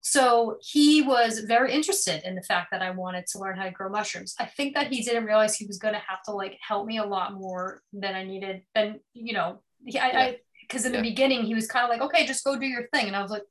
[0.00, 3.70] So he was very interested in the fact that i wanted to learn how to
[3.70, 6.56] grow mushrooms i think that he didn't realize he was going to have to like
[6.66, 9.60] help me a lot more than i needed Than you know
[10.00, 11.00] i because in yeah.
[11.00, 13.22] the beginning he was kind of like okay just go do your thing and i
[13.22, 13.42] was like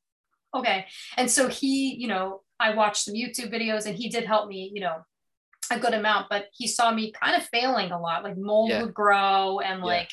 [0.55, 0.85] okay.
[1.15, 4.71] And so he, you know, I watched some YouTube videos and he did help me,
[4.73, 4.97] you know,
[5.71, 8.23] a good amount, but he saw me kind of failing a lot.
[8.23, 8.83] Like mold yeah.
[8.83, 9.85] would grow and yeah.
[9.85, 10.09] like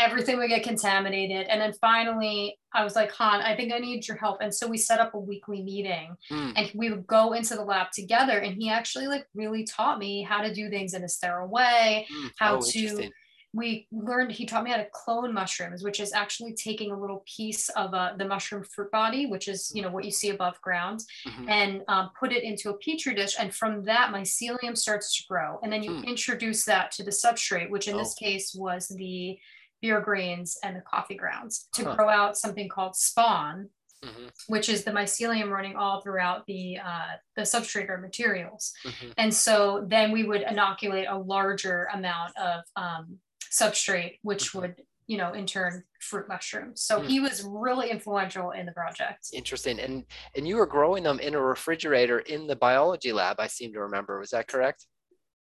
[0.00, 1.46] everything would get contaminated.
[1.48, 4.38] And then finally, I was like, Hon, I think I need your help.
[4.40, 6.52] And so we set up a weekly meeting mm.
[6.56, 8.38] and we would go into the lab together.
[8.38, 12.06] And he actually like really taught me how to do things in a sterile way,
[12.10, 12.30] mm.
[12.38, 13.10] how oh, to
[13.52, 17.24] we learned he taught me how to clone mushrooms which is actually taking a little
[17.36, 20.60] piece of uh, the mushroom fruit body which is you know what you see above
[20.60, 21.48] ground mm-hmm.
[21.48, 25.58] and um, put it into a petri dish and from that mycelium starts to grow
[25.62, 26.04] and then you hmm.
[26.04, 27.98] introduce that to the substrate which in oh.
[27.98, 29.36] this case was the
[29.80, 31.96] beer grains and the coffee grounds to huh.
[31.96, 33.68] grow out something called spawn
[34.02, 34.28] Mm-hmm.
[34.46, 38.72] which is the mycelium running all throughout the uh, the substrate or materials.
[38.86, 39.10] Mm-hmm.
[39.18, 43.18] And so then we would inoculate a larger amount of um,
[43.52, 44.60] substrate, which mm-hmm.
[44.60, 46.80] would, you know, in turn fruit mushrooms.
[46.80, 47.08] So mm.
[47.08, 49.26] he was really influential in the project.
[49.34, 49.78] Interesting.
[49.78, 53.70] And and you were growing them in a refrigerator in the biology lab, I seem
[53.74, 54.18] to remember.
[54.18, 54.86] Was that correct?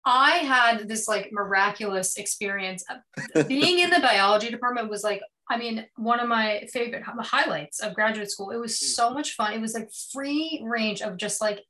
[0.05, 2.85] I had this like miraculous experience.
[3.49, 7.95] Being in the biology department was like, I mean, one of my favorite highlights of
[7.95, 8.51] graduate school.
[8.51, 8.85] It was mm.
[8.85, 9.53] so much fun.
[9.53, 11.63] It was like free range of just like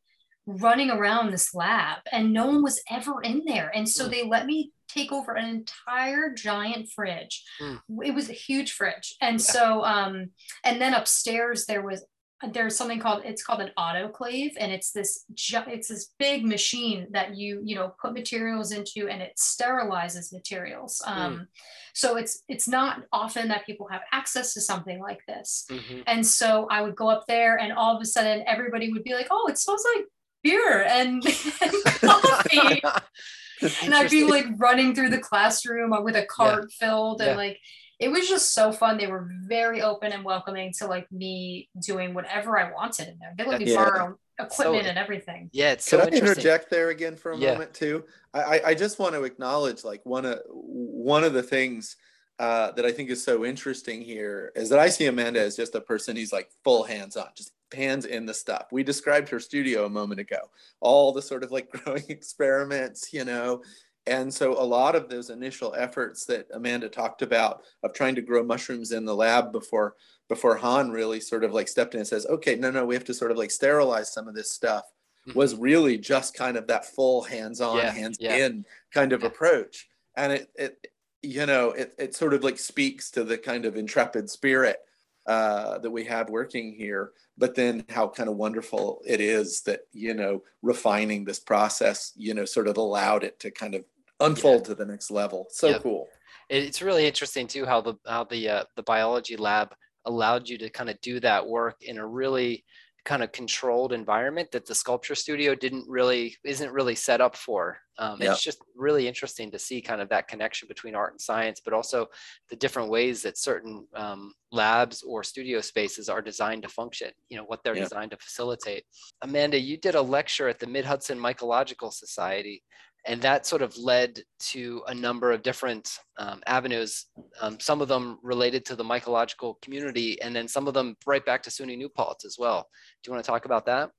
[0.46, 3.70] running around this lab and no one was ever in there.
[3.74, 4.10] And so mm.
[4.10, 7.42] they let me take over an entire giant fridge.
[7.60, 7.80] Mm.
[8.04, 9.16] It was a huge fridge.
[9.20, 9.52] And yeah.
[9.52, 10.30] so, um,
[10.62, 12.04] and then upstairs there was
[12.52, 17.36] there's something called it's called an autoclave and it's this it's this big machine that
[17.36, 21.12] you you know put materials into and it sterilizes materials hmm.
[21.12, 21.46] um, mm.
[21.94, 26.00] so it's it's not often that people have access to something like this mm-hmm.
[26.06, 29.14] and so i would go up there and all of a sudden everybody would be
[29.14, 30.06] like oh it smells like
[30.42, 31.24] beer and,
[31.62, 32.82] and coffee
[33.82, 36.86] and I'd be like running through the classroom with a cart yeah.
[36.86, 37.36] filled and yeah.
[37.36, 37.58] like
[38.04, 38.98] it was just so fun.
[38.98, 43.34] They were very open and welcoming to like me doing whatever I wanted in there.
[43.36, 43.76] They let me yeah.
[43.76, 45.48] borrow equipment so, and everything.
[45.52, 47.52] Yeah, it's so Could I interject there again for a yeah.
[47.52, 48.04] moment too?
[48.34, 51.96] I, I just want to acknowledge like one of one of the things
[52.38, 55.74] uh, that I think is so interesting here is that I see Amanda as just
[55.74, 58.66] a person who's like full hands on, just hands in the stuff.
[58.70, 60.38] We described her studio a moment ago,
[60.80, 63.62] all the sort of like growing experiments, you know.
[64.06, 68.22] And so a lot of those initial efforts that Amanda talked about of trying to
[68.22, 69.94] grow mushrooms in the lab before
[70.28, 73.04] before Hon really sort of like stepped in and says, okay, no, no, we have
[73.04, 74.84] to sort of like sterilize some of this stuff
[75.28, 75.38] mm-hmm.
[75.38, 78.62] was really just kind of that full hands-on, yeah, hands-in yeah.
[78.92, 79.26] kind of yeah.
[79.28, 79.88] approach.
[80.16, 80.86] And it, it,
[81.22, 84.78] you know, it, it sort of like speaks to the kind of intrepid spirit
[85.26, 89.80] uh, that we have working here, but then how kind of wonderful it is that,
[89.92, 93.84] you know, refining this process, you know, sort of allowed it to kind of
[94.26, 95.46] unfold to the next level.
[95.50, 96.08] So cool.
[96.48, 100.68] It's really interesting too, how the, how the, uh, the biology lab allowed you to
[100.68, 102.64] kind of do that work in a really
[103.04, 107.76] kind of controlled environment that the sculpture studio didn't really isn't really set up for.
[107.98, 111.60] Um, it's just really interesting to see kind of that connection between art and science
[111.64, 112.06] but also
[112.50, 117.36] the different ways that certain um, labs or studio spaces are designed to function you
[117.36, 118.84] know what they're designed to facilitate.
[119.22, 122.62] Amanda you did a lecture at the mid-hudson mycological society
[123.06, 127.06] and that sort of led to a number of different um, avenues,
[127.40, 131.24] um, some of them related to the mycological community, and then some of them right
[131.24, 132.68] back to SUNY New Paltz as well.
[133.02, 133.90] Do you want to talk about that?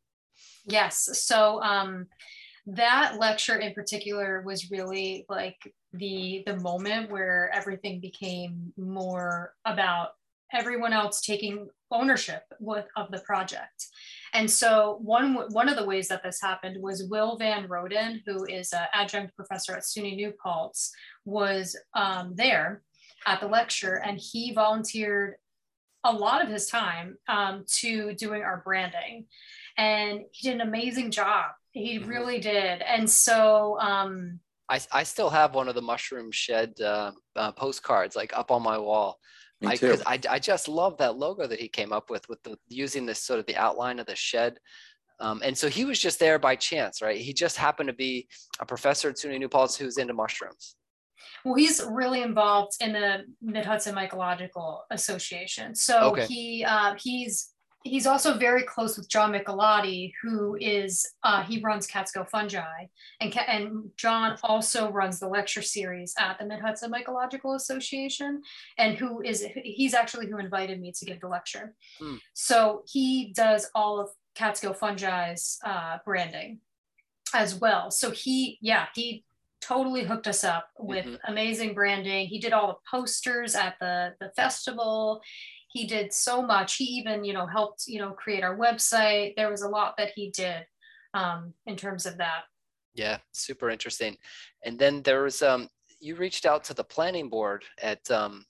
[0.65, 1.10] Yes.
[1.26, 2.08] So um,
[2.68, 5.58] that lecture in particular was really like
[5.94, 10.10] the the moment where everything became more about
[10.54, 13.88] everyone else taking ownership with, of the project.
[14.36, 18.43] And so one, one of the ways that this happened was Will Van Roden, who
[18.43, 20.91] is an adjunct professor at SUNY New Paltz,
[21.24, 22.82] was um, there
[23.26, 25.36] at the lecture and he volunteered
[26.04, 29.26] a lot of his time um, to doing our branding.
[29.78, 31.52] And he did an amazing job.
[31.71, 32.10] He mm-hmm.
[32.10, 32.82] really did.
[32.82, 38.17] And so um, I, I still have one of the mushroom shed uh, uh, postcards
[38.17, 39.17] like up on my wall
[39.63, 39.98] I, too.
[40.06, 43.22] I, I just love that logo that he came up with, with the using this
[43.24, 44.58] sort of the outline of the shed.
[45.20, 47.18] Um, and so he was just there by chance, right?
[47.18, 48.28] He just happened to be
[48.60, 50.76] a professor at SUNY New Paltz who's into mushrooms.
[51.46, 55.74] Well, he's really involved in the Mid Hudson Mycological Association.
[55.76, 56.26] So okay.
[56.26, 57.52] he uh, he's
[57.86, 62.88] he's also very close with John Michelotti, who is uh, he runs Catskill Fungi,
[63.21, 68.41] and and John also runs the lecture series at the Mid Hudson Mycological Association,
[68.78, 71.76] and who is he's actually who invited me to give the lecture.
[72.00, 72.15] Hmm.
[72.34, 76.60] So he does all of Catskill Fungi's uh, branding
[77.34, 77.91] as well.
[77.91, 79.24] So he yeah he
[79.62, 81.32] totally hooked us up with mm-hmm.
[81.32, 82.28] amazing branding.
[82.28, 85.21] He did all the posters at the the festival
[85.76, 86.78] he did so much.
[86.78, 89.36] He even, you know, helped, you know, create our website.
[89.36, 90.66] There was a lot that he did
[91.14, 92.44] um, in terms of that.
[92.94, 94.16] Yeah, super interesting.
[94.64, 95.68] And then there was, um,
[96.00, 98.46] you reached out to the planning board at, um,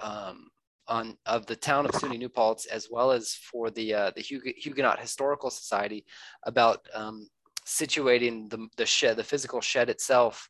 [0.00, 0.46] um,
[0.86, 4.20] on of the town of SUNY New Paltz, as well as for the uh, the
[4.20, 6.04] Huguenot Historical Society,
[6.44, 7.26] about um,
[7.66, 10.48] situating the the shed, the physical shed itself,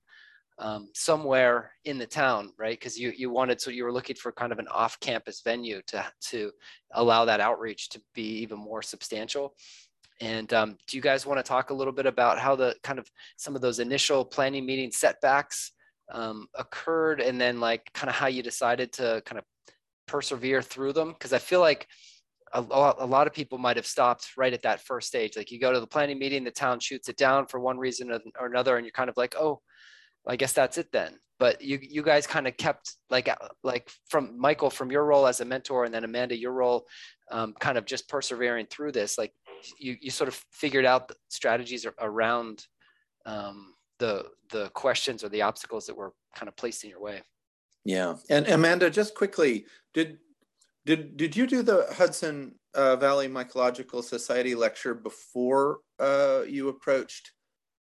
[0.59, 2.79] um, somewhere in the town, right?
[2.79, 6.05] Because you you wanted so you were looking for kind of an off-campus venue to
[6.31, 6.53] to
[6.93, 9.55] allow that outreach to be even more substantial.
[10.21, 12.99] And um, do you guys want to talk a little bit about how the kind
[12.99, 15.73] of some of those initial planning meeting setbacks
[16.13, 19.45] um, occurred, and then like kind of how you decided to kind of
[20.07, 21.13] persevere through them?
[21.13, 21.89] Because I feel like
[22.53, 25.37] a lot, a lot of people might have stopped right at that first stage.
[25.37, 28.13] Like you go to the planning meeting, the town shoots it down for one reason
[28.39, 29.61] or another, and you're kind of like, oh,
[30.27, 31.19] I guess that's it then.
[31.39, 35.27] But you you guys kind of kept like uh, like from Michael from your role
[35.27, 36.87] as a mentor and then Amanda your role,
[37.31, 39.19] um, kind of just persevering through this.
[39.19, 39.33] Like
[39.79, 42.65] you you sort of figured out the strategies around
[43.27, 47.23] um, the the questions or the obstacles that were kind of placed in your way.
[47.85, 50.19] Yeah, and Amanda, just quickly, did
[50.87, 57.33] did did you do the Hudson uh, Valley Mycological Society lecture before uh, you approached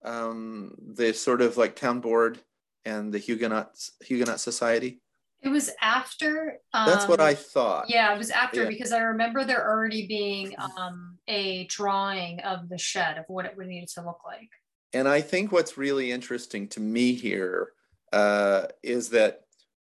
[0.04, 2.40] um, the sort of like town board
[2.84, 5.00] and the Huguenot Huguenot Society?
[5.42, 6.58] It was after.
[6.74, 7.88] Um, That's what I um, thought.
[7.88, 8.68] Yeah, it was after yeah.
[8.68, 13.56] because I remember there already being um, a drawing of the shed of what it
[13.56, 14.48] would need to look like.
[14.92, 17.70] And I think what's really interesting to me here
[18.12, 19.42] uh, is that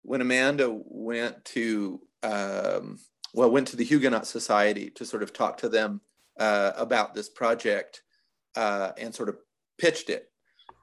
[0.03, 2.99] when Amanda went to um,
[3.33, 6.01] well went to the Huguenot Society to sort of talk to them
[6.39, 8.03] uh, about this project
[8.55, 9.37] uh, and sort of
[9.81, 10.29] pitched it,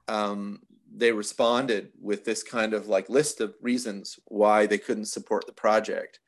[0.09, 0.59] um,
[0.93, 5.53] they responded with this kind of like list of reasons why they couldn't support the
[5.53, 6.19] project.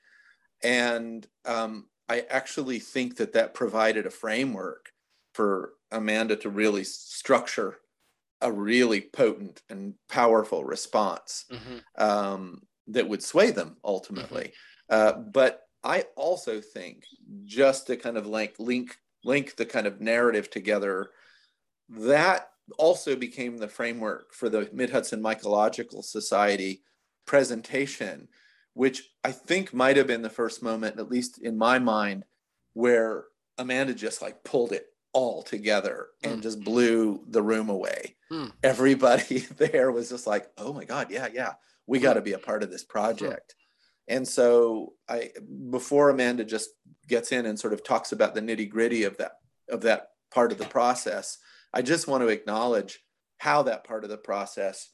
[0.63, 4.91] And um, I actually think that that provided a framework
[5.33, 7.79] for Amanda to really structure
[8.41, 12.03] a really potent and powerful response mm-hmm.
[12.03, 14.53] um, that would sway them ultimately.
[14.91, 15.19] Mm-hmm.
[15.19, 17.03] Uh, but I also think
[17.43, 21.09] just to kind of like link link the kind of narrative together.
[21.89, 26.83] That also became the framework for the Mid Hudson Mycological Society
[27.25, 28.27] presentation,
[28.73, 32.25] which I think might have been the first moment, at least in my mind,
[32.73, 33.25] where
[33.57, 36.43] Amanda just like pulled it all together and mm.
[36.43, 38.15] just blew the room away.
[38.31, 38.51] Mm.
[38.63, 41.53] Everybody there was just like, oh my God, yeah, yeah,
[41.87, 42.03] we mm.
[42.03, 43.55] got to be a part of this project.
[44.07, 45.31] And so I
[45.69, 46.69] before Amanda just
[47.07, 49.33] gets in and sort of talks about the nitty gritty of that
[49.69, 51.37] of that part of the process,
[51.73, 52.99] I just want to acknowledge
[53.37, 54.91] how that part of the process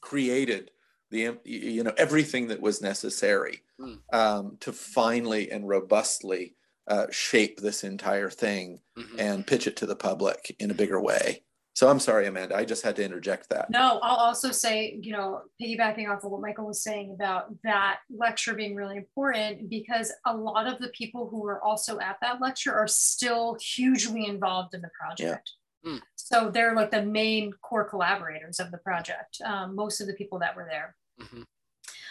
[0.00, 0.70] created
[1.10, 3.98] the you know everything that was necessary mm.
[4.12, 6.54] um, to finally and robustly
[6.86, 9.18] uh, shape this entire thing mm-hmm.
[9.18, 11.42] and pitch it to the public in a bigger way.
[11.74, 12.56] So I'm sorry, Amanda.
[12.56, 13.70] I just had to interject that.
[13.70, 17.98] No, I'll also say, you know, piggybacking off of what Michael was saying about that
[18.10, 22.40] lecture being really important because a lot of the people who were also at that
[22.40, 25.52] lecture are still hugely involved in the project.
[25.86, 26.00] Mm.
[26.16, 30.38] So they're like the main core collaborators of the project, um, most of the people
[30.40, 30.96] that were there.
[31.20, 31.42] Mm-hmm.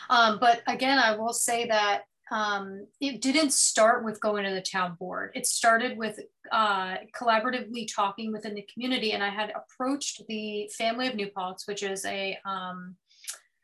[0.10, 4.62] Um, but again, I will say that um, it didn't start with going to the
[4.62, 5.32] town board.
[5.34, 6.20] It started with
[6.52, 9.14] uh, collaboratively talking within the community.
[9.14, 12.96] And I had approached the family of New Paltz, which is a, um,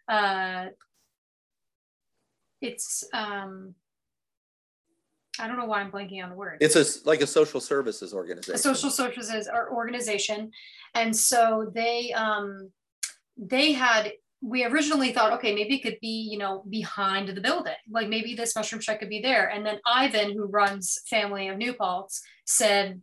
[0.08, 0.68] uh,
[2.62, 3.76] it's, um,
[5.40, 6.58] I don't know why I'm blanking on the word.
[6.62, 8.56] It's a, like a social services organization.
[8.56, 10.52] A social services organization.
[10.94, 12.72] And so they, um,
[13.38, 14.14] they had
[14.44, 17.74] we originally thought, okay, maybe it could be, you know, behind the building.
[17.90, 19.48] Like maybe this mushroom shack could be there.
[19.48, 23.02] And then Ivan, who runs Family of New Paltz, said,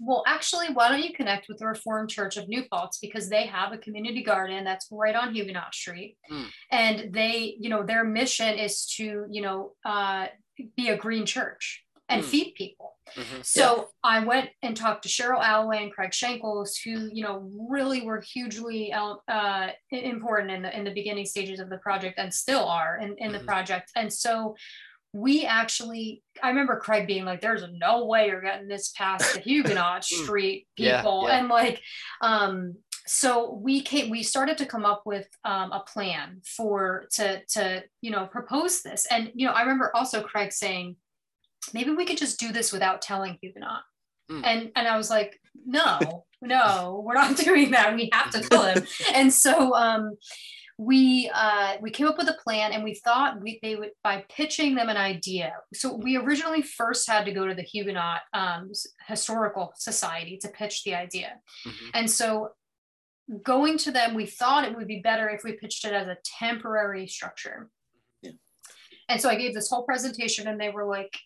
[0.00, 3.46] well, actually, why don't you connect with the Reformed Church of New Paltz because they
[3.46, 6.46] have a community garden that's right on Huguenot Street, mm.
[6.70, 10.26] and they, you know, their mission is to, you know, uh,
[10.76, 12.26] be a green church and mm.
[12.26, 12.96] feed people.
[13.16, 13.40] Mm-hmm.
[13.42, 13.84] So yeah.
[14.04, 18.20] I went and talked to Cheryl Alloway and Craig Shankles, who you know really were
[18.20, 22.98] hugely uh, important in the in the beginning stages of the project and still are
[22.98, 23.38] in, in mm-hmm.
[23.38, 23.90] the project.
[23.96, 24.56] And so
[25.14, 29.40] we actually, I remember Craig being like, "There's no way you're getting this past the
[29.44, 30.04] Huguenot.
[30.04, 31.38] Street people," yeah, yeah.
[31.38, 31.80] and like,
[32.20, 32.74] um,
[33.08, 37.82] so we came we started to come up with um, a plan for to to
[38.00, 40.96] you know propose this and you know i remember also craig saying
[41.74, 43.82] maybe we could just do this without telling Huguenot.
[44.30, 44.42] Mm.
[44.44, 47.94] And and I was like, no, no, we're not doing that.
[47.94, 48.84] We have to tell him.
[49.14, 50.16] and so um,
[50.76, 54.24] we uh, we came up with a plan, and we thought we they would by
[54.28, 55.54] pitching them an idea.
[55.72, 58.70] So we originally first had to go to the Huguenot um,
[59.06, 61.32] Historical Society to pitch the idea,
[61.66, 61.88] mm-hmm.
[61.94, 62.50] and so
[63.42, 66.18] going to them, we thought it would be better if we pitched it as a
[66.24, 67.68] temporary structure.
[68.22, 68.32] Yeah.
[69.08, 71.16] And so I gave this whole presentation, and they were like,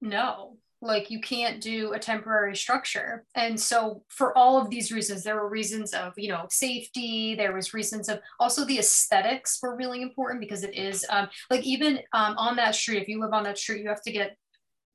[0.00, 5.24] no like you can't do a temporary structure and so for all of these reasons
[5.24, 9.76] there were reasons of you know safety there was reasons of also the aesthetics were
[9.76, 13.32] really important because it is um, like even um, on that street if you live
[13.32, 14.36] on that street you have to get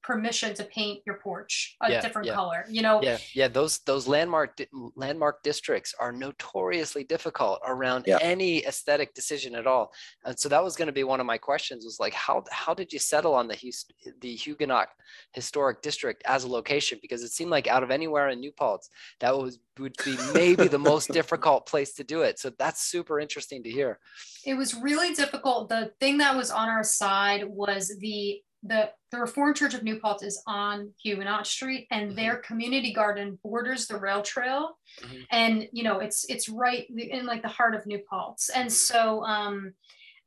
[0.04, 2.36] permission to paint your porch a yeah, different yeah.
[2.36, 3.02] color you know?
[3.02, 4.60] Yeah yeah those those landmark
[4.96, 8.18] landmark districts are notoriously difficult around yeah.
[8.22, 9.92] any aesthetic decision at all.
[10.26, 12.74] And so that was going to be one of my questions was like how how
[12.74, 13.74] did you settle on the
[14.22, 14.90] the Huguenot
[15.34, 17.00] historic district as a location?
[17.02, 18.90] Because it seemed like out of anywhere in New Paltz
[19.20, 22.40] that was would be maybe the most difficult place to do it.
[22.40, 24.00] So that's super interesting to hear.
[24.46, 25.70] It was really difficult.
[25.70, 30.00] The thing that was on our side was the the, the Reformed Church of New
[30.00, 32.16] Paltz is on Huguenot Street, and mm-hmm.
[32.16, 35.22] their community garden borders the rail trail, mm-hmm.
[35.32, 39.24] and you know it's it's right in like the heart of New Paltz, and so
[39.26, 39.74] um,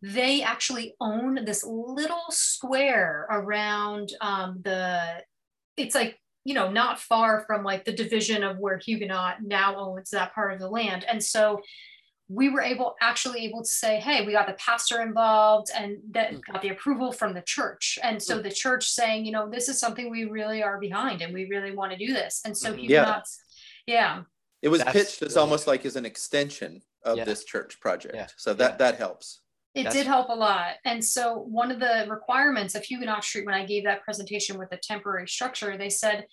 [0.02, 5.22] they actually own this little square around um, the.
[5.76, 10.10] It's like you know not far from like the division of where Huguenot now owns
[10.10, 11.62] that part of the land, and so
[12.28, 16.32] we were able actually able to say hey we got the pastor involved and that
[16.32, 16.40] mm.
[16.50, 18.42] got the approval from the church and so mm.
[18.42, 21.74] the church saying you know this is something we really are behind and we really
[21.74, 22.84] want to do this and so mm-hmm.
[22.90, 23.20] yeah
[23.86, 24.22] yeah
[24.62, 27.24] it was That's pitched as almost like as an extension of yeah.
[27.24, 28.26] this church project yeah.
[28.36, 28.76] so that yeah.
[28.76, 29.40] that helps
[29.74, 30.76] it That's did help a lot.
[30.86, 34.70] And so, one of the requirements of Huguenot Street, when I gave that presentation with
[34.70, 36.24] the temporary structure, they said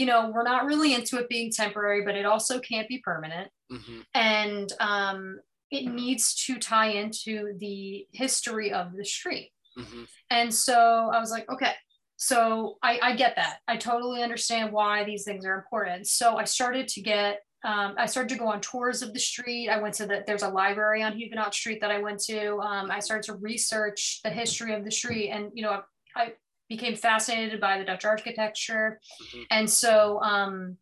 [0.00, 3.50] you know, we're not really into it being temporary, but it also can't be permanent.
[3.70, 4.00] Mm-hmm.
[4.14, 5.40] And um,
[5.70, 9.52] it needs to tie into the history of the street.
[9.78, 10.04] Mm-hmm.
[10.30, 11.72] And so I was like, okay,
[12.16, 13.58] so I, I, get that.
[13.68, 16.06] I totally understand why these things are important.
[16.06, 19.68] So I started to get, um, I started to go on tours of the street.
[19.68, 22.58] I went to the, there's a library on Huguenot Street that I went to.
[22.58, 25.30] Um, I started to research the history of the street.
[25.30, 25.80] And, you know,
[26.14, 26.32] I,
[26.70, 29.00] became fascinated by the Dutch architecture.
[29.20, 29.46] Mhm.
[29.50, 30.78] And so um,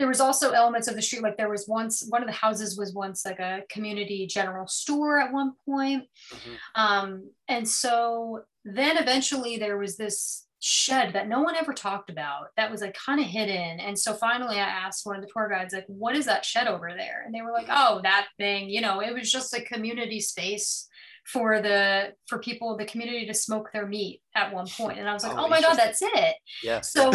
[0.00, 2.78] there was also elements of the street, like there was once, one of the houses
[2.78, 6.04] was once like a community general store at one point.
[6.32, 6.56] Mhm.
[6.74, 12.48] Um, and so then eventually there was this shed that no one ever talked about
[12.56, 13.78] that was like kind of hidden.
[13.78, 16.66] And so finally I asked one of the tour guides, like, what is that shed
[16.66, 17.22] over there?
[17.26, 20.86] And they were like, oh, that thing, you know, it was just a community space
[21.26, 25.12] for the for people the community to smoke their meat at one point and i
[25.12, 26.80] was like Oh, oh, my god that's it Yeah.
[26.80, 27.12] so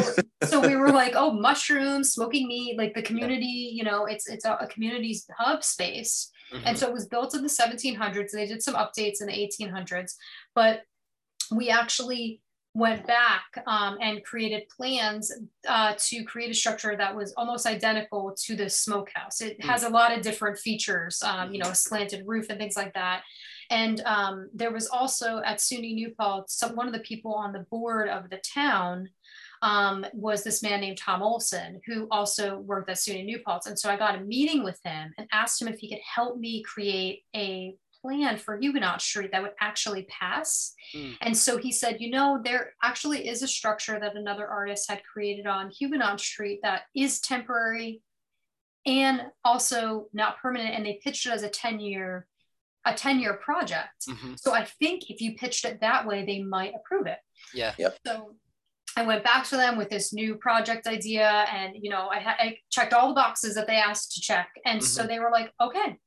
[0.49, 4.45] so we were like oh mushrooms smoking meat like the community you know it's it's
[4.45, 6.31] a, a community's hub space.
[6.63, 6.79] And Mhm.
[6.79, 10.13] so it was built in the 1700s they did some updates in the 1800s
[10.53, 10.83] but
[11.51, 12.41] we actually
[12.75, 15.31] went back um, and created plans
[15.67, 19.39] uh, to create a structure that was almost identical to the smokehouse.
[19.39, 22.75] It has a lot of different features um, you know a slanted roof and things
[22.75, 23.23] like that.
[23.69, 27.53] And um, there was also at SUNY New Paltz, some one of the people on
[27.53, 29.09] the board of the town
[29.61, 33.67] um, was this man named Tom Olson, who also worked at SUNY New Paltz.
[33.67, 36.37] And so I got a meeting with him and asked him if he could help
[36.37, 40.73] me create a plan for Huguenot Street that would actually pass.
[40.93, 41.11] Hmm.
[41.21, 45.03] And so he said, you know, there actually is a structure that another artist had
[45.03, 48.01] created on Huguenot Street that is temporary
[48.85, 50.75] and also not permanent.
[50.75, 52.27] And they pitched it as a 10 year
[52.87, 54.05] a 10 year project.
[54.07, 54.39] Mhm.
[54.39, 57.17] So I think if you pitched it that way, they might approve it.
[57.51, 57.73] Yeah.
[57.79, 57.97] Yep.
[58.05, 58.35] So
[58.97, 62.37] I went back to them with this new project idea, and you know, I, ha-
[62.39, 65.51] I checked all the boxes that they asked to check, and so they were like,
[65.61, 65.97] okay.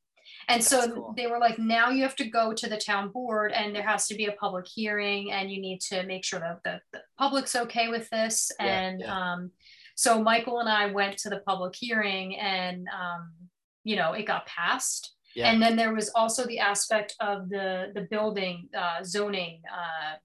[0.50, 1.14] And so cool.
[1.14, 4.06] they were like, now you have to go to the town board, and there has
[4.08, 7.54] to be a public hearing, and you need to make sure that the, the public's
[7.54, 8.50] okay with this.
[8.58, 9.32] Yeah, and yeah.
[9.32, 9.50] um,
[9.94, 13.32] so Michael and I went to the public hearing, and um,
[13.84, 15.14] you know, it got passed.
[15.34, 15.50] Yeah.
[15.50, 20.16] And then there was also the aspect of the the building uh, zoning uh,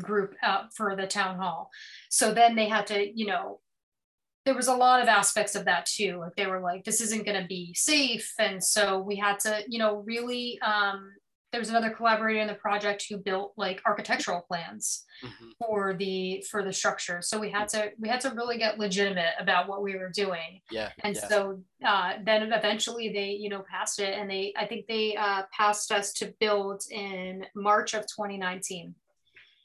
[0.00, 1.70] group uh, for the town hall.
[2.10, 3.60] So then they had to, you know,
[4.44, 6.18] there was a lot of aspects of that too.
[6.18, 9.62] Like they were like, this isn't going to be safe, and so we had to,
[9.68, 10.60] you know, really.
[10.62, 11.12] Um,
[11.52, 15.50] there was another collaborator in the project who built like architectural plans Mhm.
[15.60, 17.20] for the for the structure.
[17.20, 20.62] So we had to we had to really get legitimate about what we were doing
[20.70, 20.90] Yeah.
[21.04, 21.28] and yeah.
[21.28, 25.42] so uh, then eventually they you know passed it and they i think they uh,
[25.52, 28.94] passed us to build in march of 2019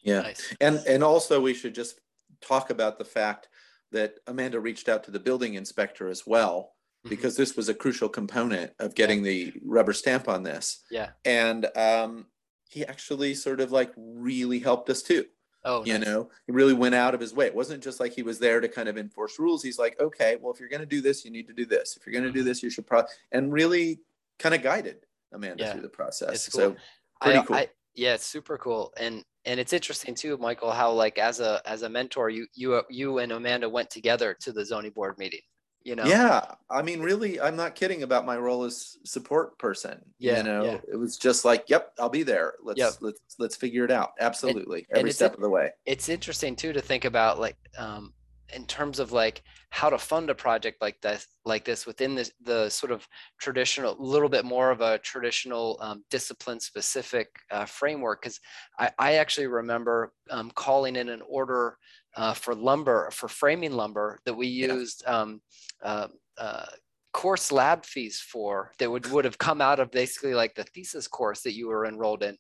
[0.04, 0.22] Yeah.
[0.22, 0.56] Nice.
[0.62, 2.00] And and also we should just
[2.42, 3.50] talk about the fact
[3.92, 6.74] that Amanda reached out to the building inspector as well
[7.06, 7.10] Mhm.
[7.10, 10.84] because this was a crucial component of getting the rubber stamp on this.
[10.92, 11.12] Yeah.
[11.26, 12.28] And um,
[12.70, 15.26] he actually sort of like really helped us too.
[15.64, 16.06] Oh, You nice.
[16.08, 17.46] know, he really went out of his way.
[17.48, 19.64] It wasn't just like he was there to kind of enforce rules.
[19.64, 21.98] He's like, okay, well, if you're going to do this, you need to do this.
[21.98, 22.46] If you're going to do Mhm.
[22.46, 24.02] this, you should probably, and really
[24.40, 25.72] kind of guided Amanda Yeah.
[25.74, 26.46] through the process.
[26.48, 26.76] It's So
[27.22, 27.56] pretty I, cool.
[27.56, 31.62] I, yeah, it's super cool, and and it's interesting too, Michael, how like as a
[31.66, 35.18] as a mentor, you you uh, you and Amanda went together to the zoning board
[35.18, 35.42] meeting.
[35.84, 36.06] You know.
[36.06, 40.00] Yeah, I mean, really, I'm not kidding about my role as support person.
[40.20, 40.80] Yeah, you know, yeah.
[40.92, 42.54] it was just like, yep, I'll be there.
[42.62, 42.94] Let's Yep.
[43.02, 44.12] let's let's figure it out.
[44.20, 45.72] Absolutely, and every it's step of the way.
[45.86, 48.14] it's interesting too to think about like um
[48.54, 52.32] in terms of like how to fund a project like this like this within this
[52.42, 53.08] the sort of
[53.40, 58.40] traditional little bit more of a traditional um, discipline specific uh, framework because
[58.80, 61.78] I, I actually remember um, calling in an order
[62.16, 64.78] uh, for lumber for framing lumber that we Yeah.
[64.78, 65.42] used um,
[65.84, 66.66] uh, uh,
[67.14, 71.08] course lab fees for that would would have come out of basically like the thesis
[71.08, 72.38] course that you were enrolled in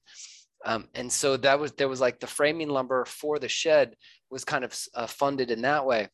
[0.65, 3.95] um, and so that was there was like the framing lumber for the shed
[4.29, 6.07] was kind of uh, funded in that way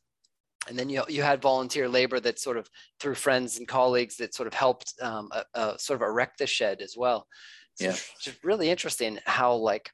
[0.70, 2.70] and then you, you had volunteer labor that sort of
[3.00, 6.48] through friends and colleagues that sort of helped um, uh, uh, sort of erect the
[6.48, 7.28] shed as well
[7.76, 7.92] so Yeah.
[7.92, 9.92] it's just really interesting how like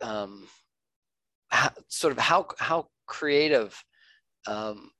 [0.00, 0.46] um,
[1.48, 3.82] how, sort of how how creative
[4.46, 4.90] um,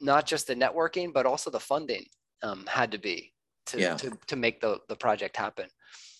[0.00, 2.04] not just the networking but also the funding
[2.42, 3.32] um, had to be
[3.66, 3.94] to, Yeah.
[3.96, 5.68] to, to make the, the project happen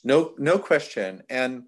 [0.05, 1.23] No, no question.
[1.31, 1.65] And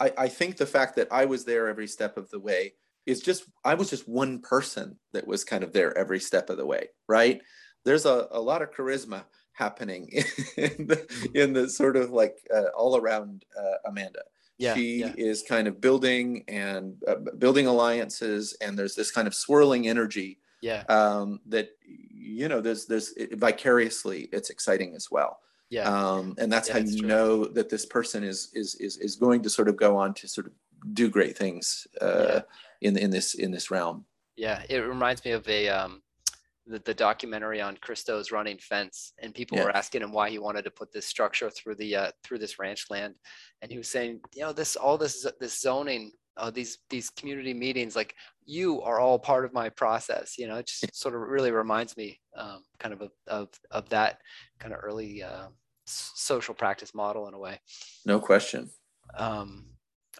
[0.00, 2.74] I, I think the fact that I was there every step of the way
[3.06, 6.56] is just I was just one person that was kind of there every step of
[6.56, 7.40] the way, right?
[7.84, 10.10] There's a, a lot of charisma happening
[10.56, 14.22] in the, in the sort of like uh, all around uh, Amanda.
[14.58, 19.28] yeah she yeah is kind of building and uh, building alliances, and there's this kind
[19.28, 25.38] of swirling energy yeah um, that you know there's there's vicariously it's exciting as well
[25.70, 27.08] yeah um, and that's Yeah, how it's you true.
[27.08, 30.28] know that this person is is is is going to sort of go on to
[30.28, 30.52] sort of
[30.92, 32.40] do great things uh,
[32.80, 34.04] in in this in this realm.
[34.36, 36.02] Yeah, it reminds me of a um,
[36.66, 39.64] the, the documentary on Christo's running fence, and people Yeah.
[39.64, 42.58] were asking him why he wanted to put this structure through the uh, through this
[42.58, 43.14] ranch land,
[43.62, 47.52] and he was saying, you know, this all this this zoning uh, these these community
[47.52, 48.14] meetings like
[48.46, 51.96] you are all part of my process you know it just sort of really reminds
[51.96, 54.20] me um, kind of, of of that
[54.58, 55.48] kind of early uh,
[55.90, 57.60] social practice model in a way
[58.06, 58.70] no question
[59.16, 59.66] um,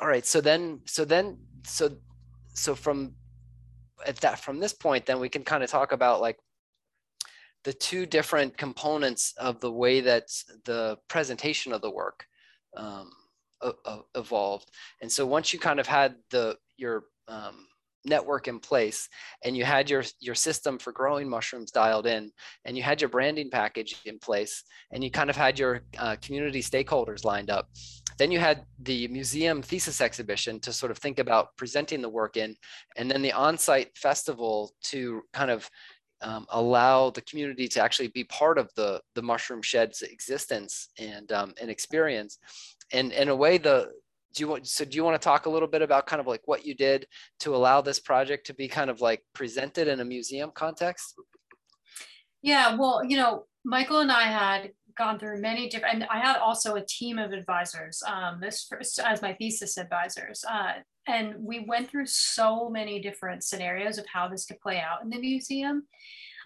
[0.01, 1.91] all right so then so then so
[2.55, 3.15] so from
[4.07, 6.39] at that from this point then we can kind of talk about like
[7.65, 10.25] the two different components of the way that
[10.65, 12.25] the presentation of the work
[12.77, 13.11] um,
[14.15, 14.71] evolved.
[15.03, 17.67] And so once you kind of had the your um,
[18.05, 19.09] network in place
[19.45, 22.31] and you had your your system for growing mushrooms dialed in
[22.65, 26.17] and you had your branding package in place and you kind of had your uh,
[26.23, 27.69] community stakeholders lined up.
[28.19, 32.37] Then you had the museum thesis exhibition to sort of think about presenting the work
[32.37, 32.55] in
[32.97, 35.69] and then the on-site festival to kind of
[36.23, 41.33] um, allow the community to actually be part of the the mushroom shed's existence and
[41.33, 42.39] um, and experience.
[42.93, 43.89] And in a way the
[44.35, 46.27] do you want so do you want to talk a little bit about kind of
[46.27, 47.07] like what you did
[47.41, 51.15] to allow this project to be kind of like presented in a museum context?
[52.43, 56.37] Yeah well you know michael and i had gone through many different and i had
[56.37, 60.73] also a team of advisors um, this first, as my thesis advisors uh,
[61.07, 65.11] and we went through so many different scenarios of how this could play out in
[65.11, 65.87] the museum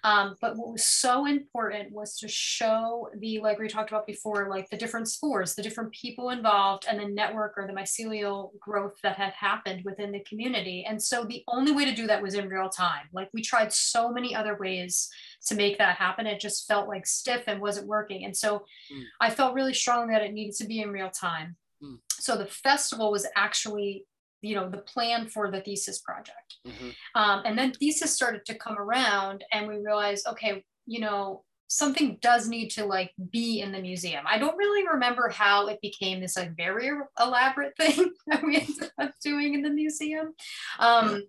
[0.05, 4.51] um, but what was so important was to show the, like we talked about before,
[4.51, 8.99] like the different spores, the different people involved, and the network or the mycelial growth
[9.03, 10.85] that had happened within the community.
[10.87, 13.07] And so the only way to do that was in real time.
[13.15, 15.09] Like we tried so many other ways
[15.47, 16.27] to make that happen.
[16.27, 18.27] It just felt like stiff and wasn't working.
[18.27, 19.05] And so mm.
[19.23, 21.57] I felt really strong that it needed to be in real time.
[21.83, 21.99] Mm.
[22.11, 24.05] So the festival was actually
[24.45, 26.91] you know the plan for the thesis project mm-hmm.
[27.15, 32.19] um, and then thesis started to come around and we realized okay you know something
[32.21, 36.21] does need to like be in the museum i don't really remember how it became
[36.21, 40.35] this like very elaborate thing that we ended up doing in the museum
[40.79, 41.23] um,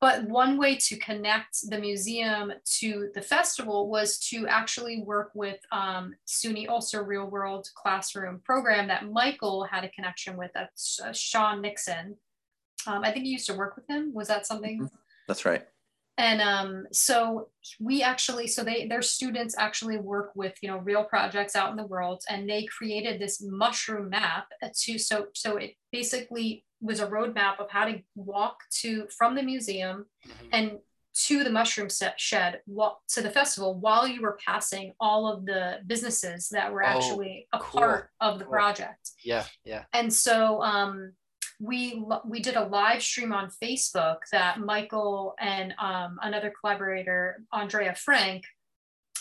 [0.00, 5.58] but one way to connect the museum to the festival was to actually work with
[5.72, 10.50] um, SUNY Ulster Real World Classroom program that Michael had a connection with.
[10.54, 12.16] That's uh, Sean Nixon,
[12.86, 14.12] um, I think you used to work with him.
[14.14, 14.80] Was that something?
[14.80, 14.96] Mm-hmm.
[15.28, 15.64] That's right.
[16.18, 21.02] And um, so we actually, so they, their students actually work with, you know, real
[21.02, 25.76] projects out in the world, and they created this mushroom map to, so, so it
[25.92, 30.46] basically was a roadmap of how to walk to from the museum mm-hmm.
[30.52, 30.78] and
[31.12, 35.78] to the mushroom shed walk to the festival while you were passing all of the
[35.86, 37.80] businesses that were oh, actually a cool.
[37.80, 38.52] part of the cool.
[38.52, 39.10] project.
[39.24, 39.84] Yeah, yeah.
[39.92, 41.12] And so um,
[41.60, 47.94] we we did a live stream on Facebook that Michael and um, another collaborator, Andrea
[47.94, 48.44] Frank,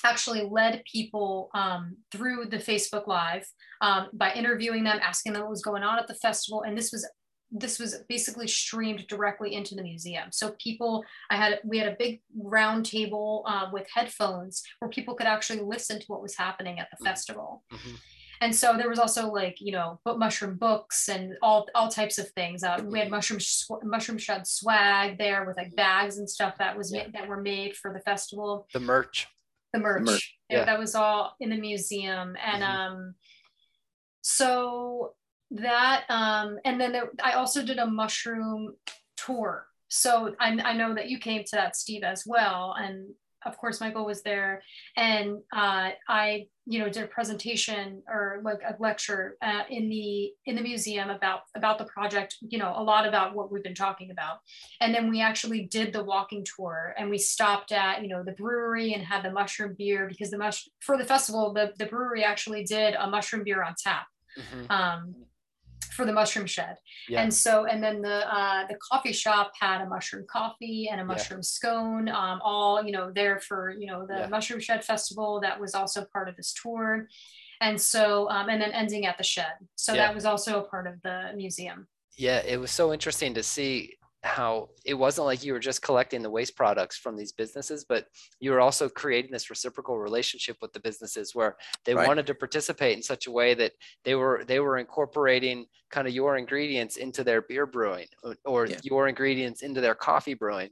[0.06, 3.46] actually led people um, through the Facebook Live
[3.82, 6.92] um, by interviewing them, asking them what was going on at the festival, and this
[6.92, 7.08] was
[7.52, 10.32] this was basically streamed directly into the museum.
[10.32, 15.14] So people, I had we had a big round table uh, with headphones where people
[15.16, 17.06] could actually listen to what was happening at the mm-hmm.
[17.06, 17.64] festival.
[17.74, 17.96] Mm-hmm
[18.42, 22.18] and so there was also like you know but mushroom books and all all types
[22.18, 23.40] of things uh, we had mushroom
[23.84, 27.08] mushroom shed swag there with like bags and stuff that was yeah.
[27.14, 29.28] that were made for the festival the merch
[29.74, 30.38] the merch, the merch.
[30.50, 30.66] Yeah.
[30.66, 32.94] that was all in the museum and mm-hmm.
[32.94, 33.16] um
[34.22, 35.14] so
[35.52, 38.76] that um and then there, i also did a mushroom
[39.18, 43.10] tour so I, I know that you came to that steve as well and
[43.46, 44.62] of course michael was there.
[44.96, 50.32] And uh, i you know did a presentation or like a lecture uh, in the
[50.46, 53.74] in the museum about about the project you know a lot about what we've been
[53.74, 54.38] talking about.
[54.82, 58.34] And then we actually did the walking tour and we stopped at you know the
[58.34, 62.24] brewery and had the mushroom beer because the mush for the festival the, the brewery
[62.24, 64.06] actually did a mushroom beer on tap.
[64.38, 64.72] Mm-hmm.
[64.72, 65.16] um,
[66.00, 66.78] for the mushroom shed.
[67.10, 67.22] Yeah.
[67.22, 71.04] And so, and then the uh, the coffee shop had a mushroom coffee and a
[71.04, 71.56] mushroom yeah.
[71.56, 74.28] scone, um, all you know there for you know the yeah.
[74.28, 77.08] mushroom shed festival that was also part of this tour.
[77.62, 79.52] And so, um, and then ending at the shed.
[79.76, 81.88] So that was also a part of the museum.
[82.18, 86.22] Yeah, it was so interesting to see how it wasn't like you were just collecting
[86.22, 88.06] the waste products from these businesses, but
[88.40, 91.56] you were also creating this reciprocal relationship with the businesses where
[91.86, 92.08] they right.
[92.08, 93.72] wanted to participate in such a way that
[94.04, 98.08] they were they were incorporating kind of your ingredients into their beer brewing
[98.46, 98.78] or, yeah.
[98.84, 100.70] your ingredients into their coffee brewing.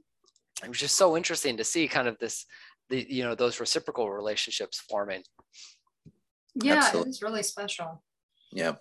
[0.62, 2.44] It was just so interesting to see kind of this
[2.90, 5.22] the you know those reciprocal relationships forming.
[6.54, 7.00] Yeah, Absolutely.
[7.00, 8.02] it was really special.
[8.52, 8.74] Yeah.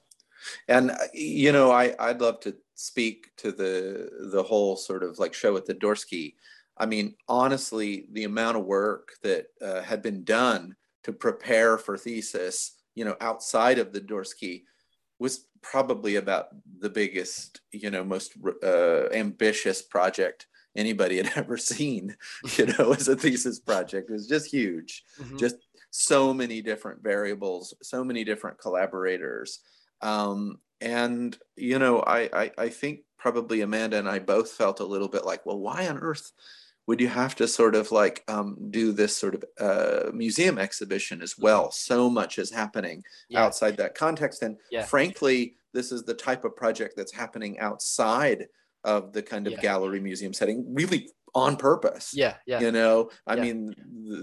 [0.67, 5.17] And uh, you know, I I'd love to speak to the the whole sort of
[5.19, 6.35] like show at the Dorsky.
[6.77, 11.97] I mean, honestly, the amount of work that uh, had been done to prepare for
[11.97, 14.63] thesis, you know, outside of the Dorsky
[15.17, 16.49] was probably about
[16.79, 22.15] the biggest, you know, most uh, ambitious project anybody had ever seen,
[22.57, 24.11] you know, as a thesis project.
[24.11, 25.03] It was just huge.
[25.19, 25.37] Mm-hmm.
[25.37, 25.55] Just
[25.89, 29.61] so many different variables, so many different collaborators.
[30.01, 34.85] Um, and, you know, I, I, I think probably Amanda and I both felt a
[34.85, 36.31] little bit like, well, why on earth
[36.85, 41.21] would you have to sort of like um, do this sort of uh, museum exhibition
[41.21, 41.63] as well?
[41.63, 41.93] Mm-hmm.
[41.93, 43.43] So much is happening yeah.
[43.43, 44.41] outside that context.
[44.41, 44.83] And yeah.
[44.83, 48.47] frankly, this is the type of project that's happening outside
[48.83, 49.61] of the kind of yeah.
[49.61, 52.13] gallery museum setting, really on purpose.
[52.13, 52.61] Yeah, yeah.
[52.61, 53.75] You know, I mean,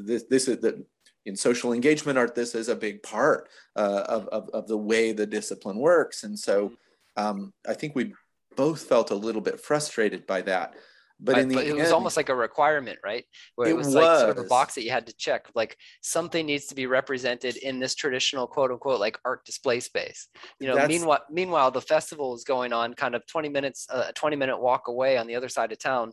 [0.06, 0.86] this this is the
[1.26, 2.34] in social engagement art.
[2.34, 6.38] This is a big part uh, of, of of the way the discipline works, and
[6.38, 7.24] so mm-hmm.
[7.24, 8.14] um, I think we
[8.56, 10.74] both felt a little bit frustrated by that.
[11.20, 13.24] But, but, but it was almost like a requirement, right?
[13.54, 15.46] Where it, it was, was, like sort of a box that you had to check,
[15.54, 20.28] like something needs to be represented in this traditional quote unquote like art display space.
[20.58, 24.06] You know, That's, meanwhile, meanwhile the festival is going on kind of 20 minutes, uh,
[24.08, 26.12] a 20 minute walk away on the other side of town.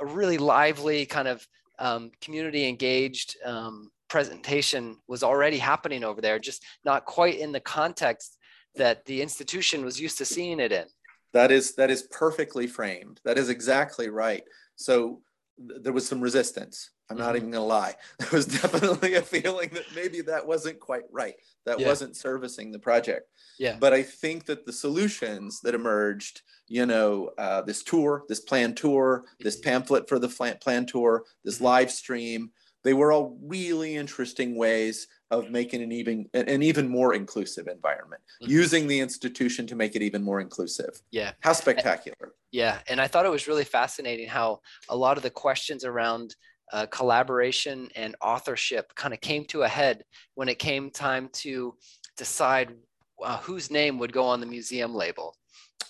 [0.00, 1.46] A really lively kind of
[1.78, 7.60] um, community engaged um, presentation was already happening over there, just not quite in the
[7.60, 8.36] context
[8.74, 10.84] that the institution was used to seeing it in.
[11.32, 13.20] That is that is perfectly framed.
[13.24, 14.44] That is exactly right.
[14.76, 15.22] So
[15.66, 16.90] th- there was some resistance.
[17.08, 17.26] I'm mm-hmm.
[17.26, 17.94] not even gonna lie.
[18.18, 21.34] There was definitely a feeling that maybe that wasn't quite right.
[21.64, 21.86] That yeah.
[21.86, 23.30] wasn't servicing the project.
[23.58, 23.78] Yeah.
[23.80, 28.76] But I think that the solutions that emerged, you know, uh, this tour, this planned
[28.76, 30.28] tour, this pamphlet for the
[30.60, 31.64] plan tour, this mm-hmm.
[31.64, 32.50] live stream,
[32.84, 38.22] they were all really interesting ways of making an even an even more inclusive environment
[38.42, 38.52] mm-hmm.
[38.52, 41.00] using the institution to make it even more inclusive.
[41.10, 41.32] Yeah.
[41.40, 42.34] How spectacular.
[42.50, 46.36] Yeah and i thought it was really fascinating how a lot of the questions around
[46.72, 50.04] uh, collaboration and authorship kind of came to a head
[50.34, 51.74] when it came time to
[52.16, 52.74] decide
[53.22, 55.36] uh, whose name would go on the museum label.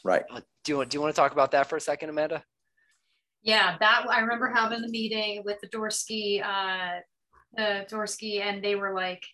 [0.05, 0.25] Right.
[0.31, 2.43] Uh, do you want do you want to talk about that for a second amanda
[3.43, 7.01] yeah that i remember having the meeting with the dorsky uh
[7.57, 9.25] the Dorsky and they were like,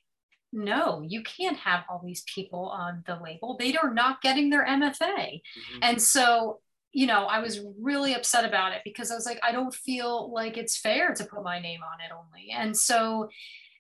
[0.53, 3.57] no, you can't have all these people on the label.
[3.59, 5.03] They are not getting their MFA.
[5.03, 5.79] Mm-hmm.
[5.83, 6.61] And so,
[6.93, 10.33] you know, I was really upset about it because I was like, I don't feel
[10.33, 12.51] like it's fair to put my name on it only.
[12.51, 13.29] And so,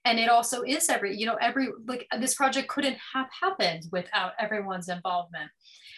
[0.04, 4.32] and it also is every, you know, every, like this project couldn't have happened without
[4.38, 5.50] everyone's involvement.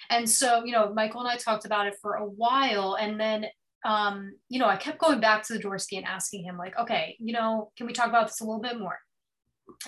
[0.08, 2.96] And so, you know, Michael and I talked about it for a while.
[2.98, 3.46] And then
[3.84, 7.16] um, you know, I kept going back to the Dorsky and asking him, like, okay,
[7.18, 8.98] you know, can we talk about this a little bit more?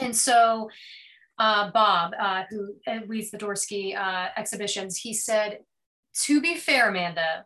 [0.00, 0.70] And so
[1.38, 2.74] uh, Bob, uh, who
[3.06, 5.60] leads the Dorsky uh, exhibitions, he said,
[6.24, 7.44] to be fair, Amanda,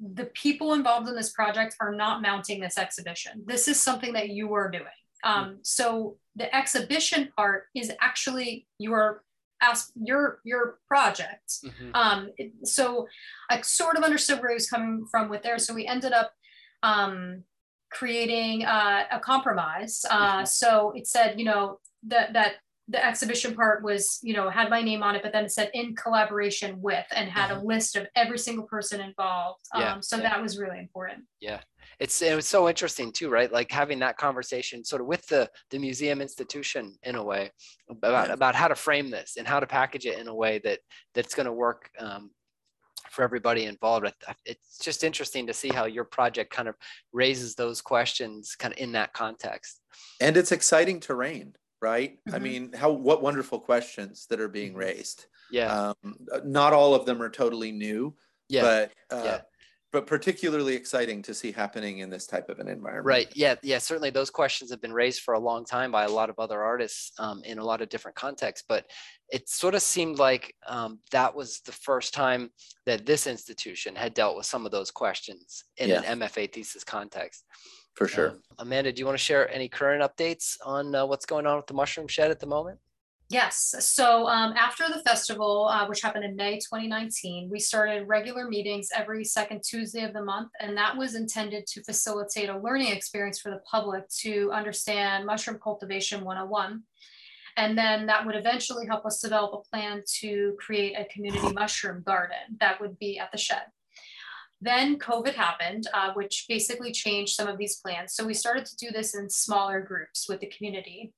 [0.00, 3.42] the people involved in this project are not mounting this exhibition.
[3.46, 4.84] This is something that you are doing.
[5.24, 9.24] Um, so the exhibition part is actually your
[9.60, 11.58] ask your your project.
[11.64, 11.90] Mm-hmm.
[11.94, 12.30] Um,
[12.64, 13.06] so
[13.50, 15.58] I sort of understood where he was coming from with there.
[15.58, 16.32] So we ended up
[16.82, 17.44] um,
[17.90, 20.04] creating uh, a compromise.
[20.10, 20.44] Uh, mm-hmm.
[20.44, 22.54] So it said, you know, that that
[22.88, 25.70] the exhibition part was, you know, had my name on it, but then it said
[25.74, 27.60] in collaboration with and had mm-hmm.
[27.60, 29.60] a list of every single person involved.
[29.74, 30.22] Yeah, um, so yeah.
[30.22, 31.24] that was really important.
[31.40, 31.60] Yeah
[32.00, 35.48] it's it was so interesting too right like having that conversation sort of with the
[35.70, 37.50] the museum institution in a way
[37.90, 40.78] about about how to frame this and how to package it in a way that
[41.14, 42.30] that's going to work um,
[43.10, 44.06] for everybody involved
[44.44, 46.74] it's just interesting to see how your project kind of
[47.12, 49.80] raises those questions kind of in that context
[50.20, 52.34] and it's exciting terrain right mm-hmm.
[52.34, 54.80] i mean how what wonderful questions that are being mm-hmm.
[54.80, 58.14] raised yeah um, not all of them are totally new
[58.48, 59.40] yeah but uh, yeah
[59.90, 63.06] but particularly exciting to see happening in this type of an environment.
[63.06, 63.28] Right.
[63.34, 63.54] Yeah.
[63.62, 63.78] Yeah.
[63.78, 66.62] Certainly, those questions have been raised for a long time by a lot of other
[66.62, 68.66] artists um, in a lot of different contexts.
[68.68, 68.84] But
[69.30, 72.50] it sort of seemed like um, that was the first time
[72.84, 76.02] that this institution had dealt with some of those questions in yeah.
[76.02, 77.44] an MFA thesis context.
[77.98, 78.30] For sure.
[78.30, 81.56] Um, Amanda, do you want to share any current updates on uh, what's going on
[81.56, 82.78] with the Mushroom Shed at the moment?
[83.28, 83.74] Yes.
[83.80, 88.90] So um, after the festival, uh, which happened in May 2019, we started regular meetings
[88.94, 90.50] every second Tuesday of the month.
[90.60, 95.58] And that was intended to facilitate a learning experience for the public to understand mushroom
[95.60, 96.84] cultivation 101.
[97.56, 102.04] And then that would eventually help us develop a plan to create a community mushroom
[102.06, 103.62] garden that would be at the shed.
[104.60, 108.14] Then COVID happened, uh, which basically changed some of these plans.
[108.14, 111.12] So we started to do this in smaller groups with the community.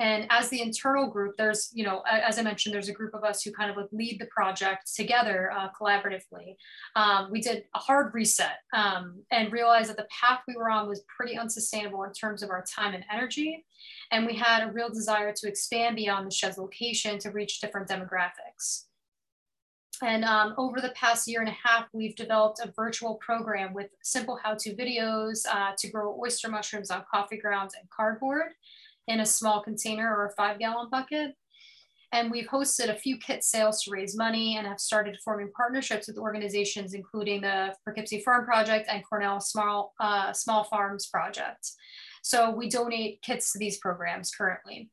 [0.00, 3.22] And as the internal group, there's, you know, as I mentioned, there's a group of
[3.22, 6.56] us who kind of like lead the project together uh, collaboratively.
[6.96, 10.88] Um, we did a hard reset um, and realized that the path we were on
[10.88, 13.64] was pretty unsustainable in terms of our time and energy.
[14.10, 17.88] And we had a real desire to expand beyond the shed's location to reach different
[17.88, 18.86] demographics.
[20.04, 23.88] And um, over the past year and a half, we've developed a virtual program with
[24.02, 28.52] simple how-to videos uh, to grow oyster mushrooms on coffee grounds and cardboard
[29.08, 31.34] in a small container or a five gallon bucket.
[32.12, 36.06] And we've hosted a few kit sales to raise money and have started forming partnerships
[36.06, 41.70] with organizations, including the Poughkeepsie Farm Project and Cornell Small, uh, Small Farms Project.
[42.22, 44.90] So we donate kits to these programs currently.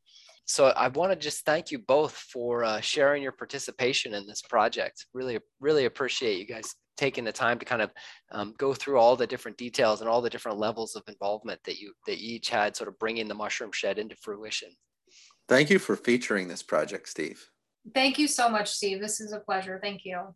[0.51, 4.41] So I want to just thank you both for uh, sharing your participation in this
[4.41, 5.05] project.
[5.13, 7.91] Really, really appreciate you guys taking the time to kind of
[8.33, 11.79] um, go through all the different details and all the different levels of involvement that
[11.79, 14.67] you that you each had sort of bringing the mushroom shed into fruition.
[15.47, 17.41] Thank you for featuring this project, Steve.
[17.95, 18.99] Thank you so much, Steve.
[18.99, 19.79] This is a pleasure.
[19.81, 20.21] Thank you.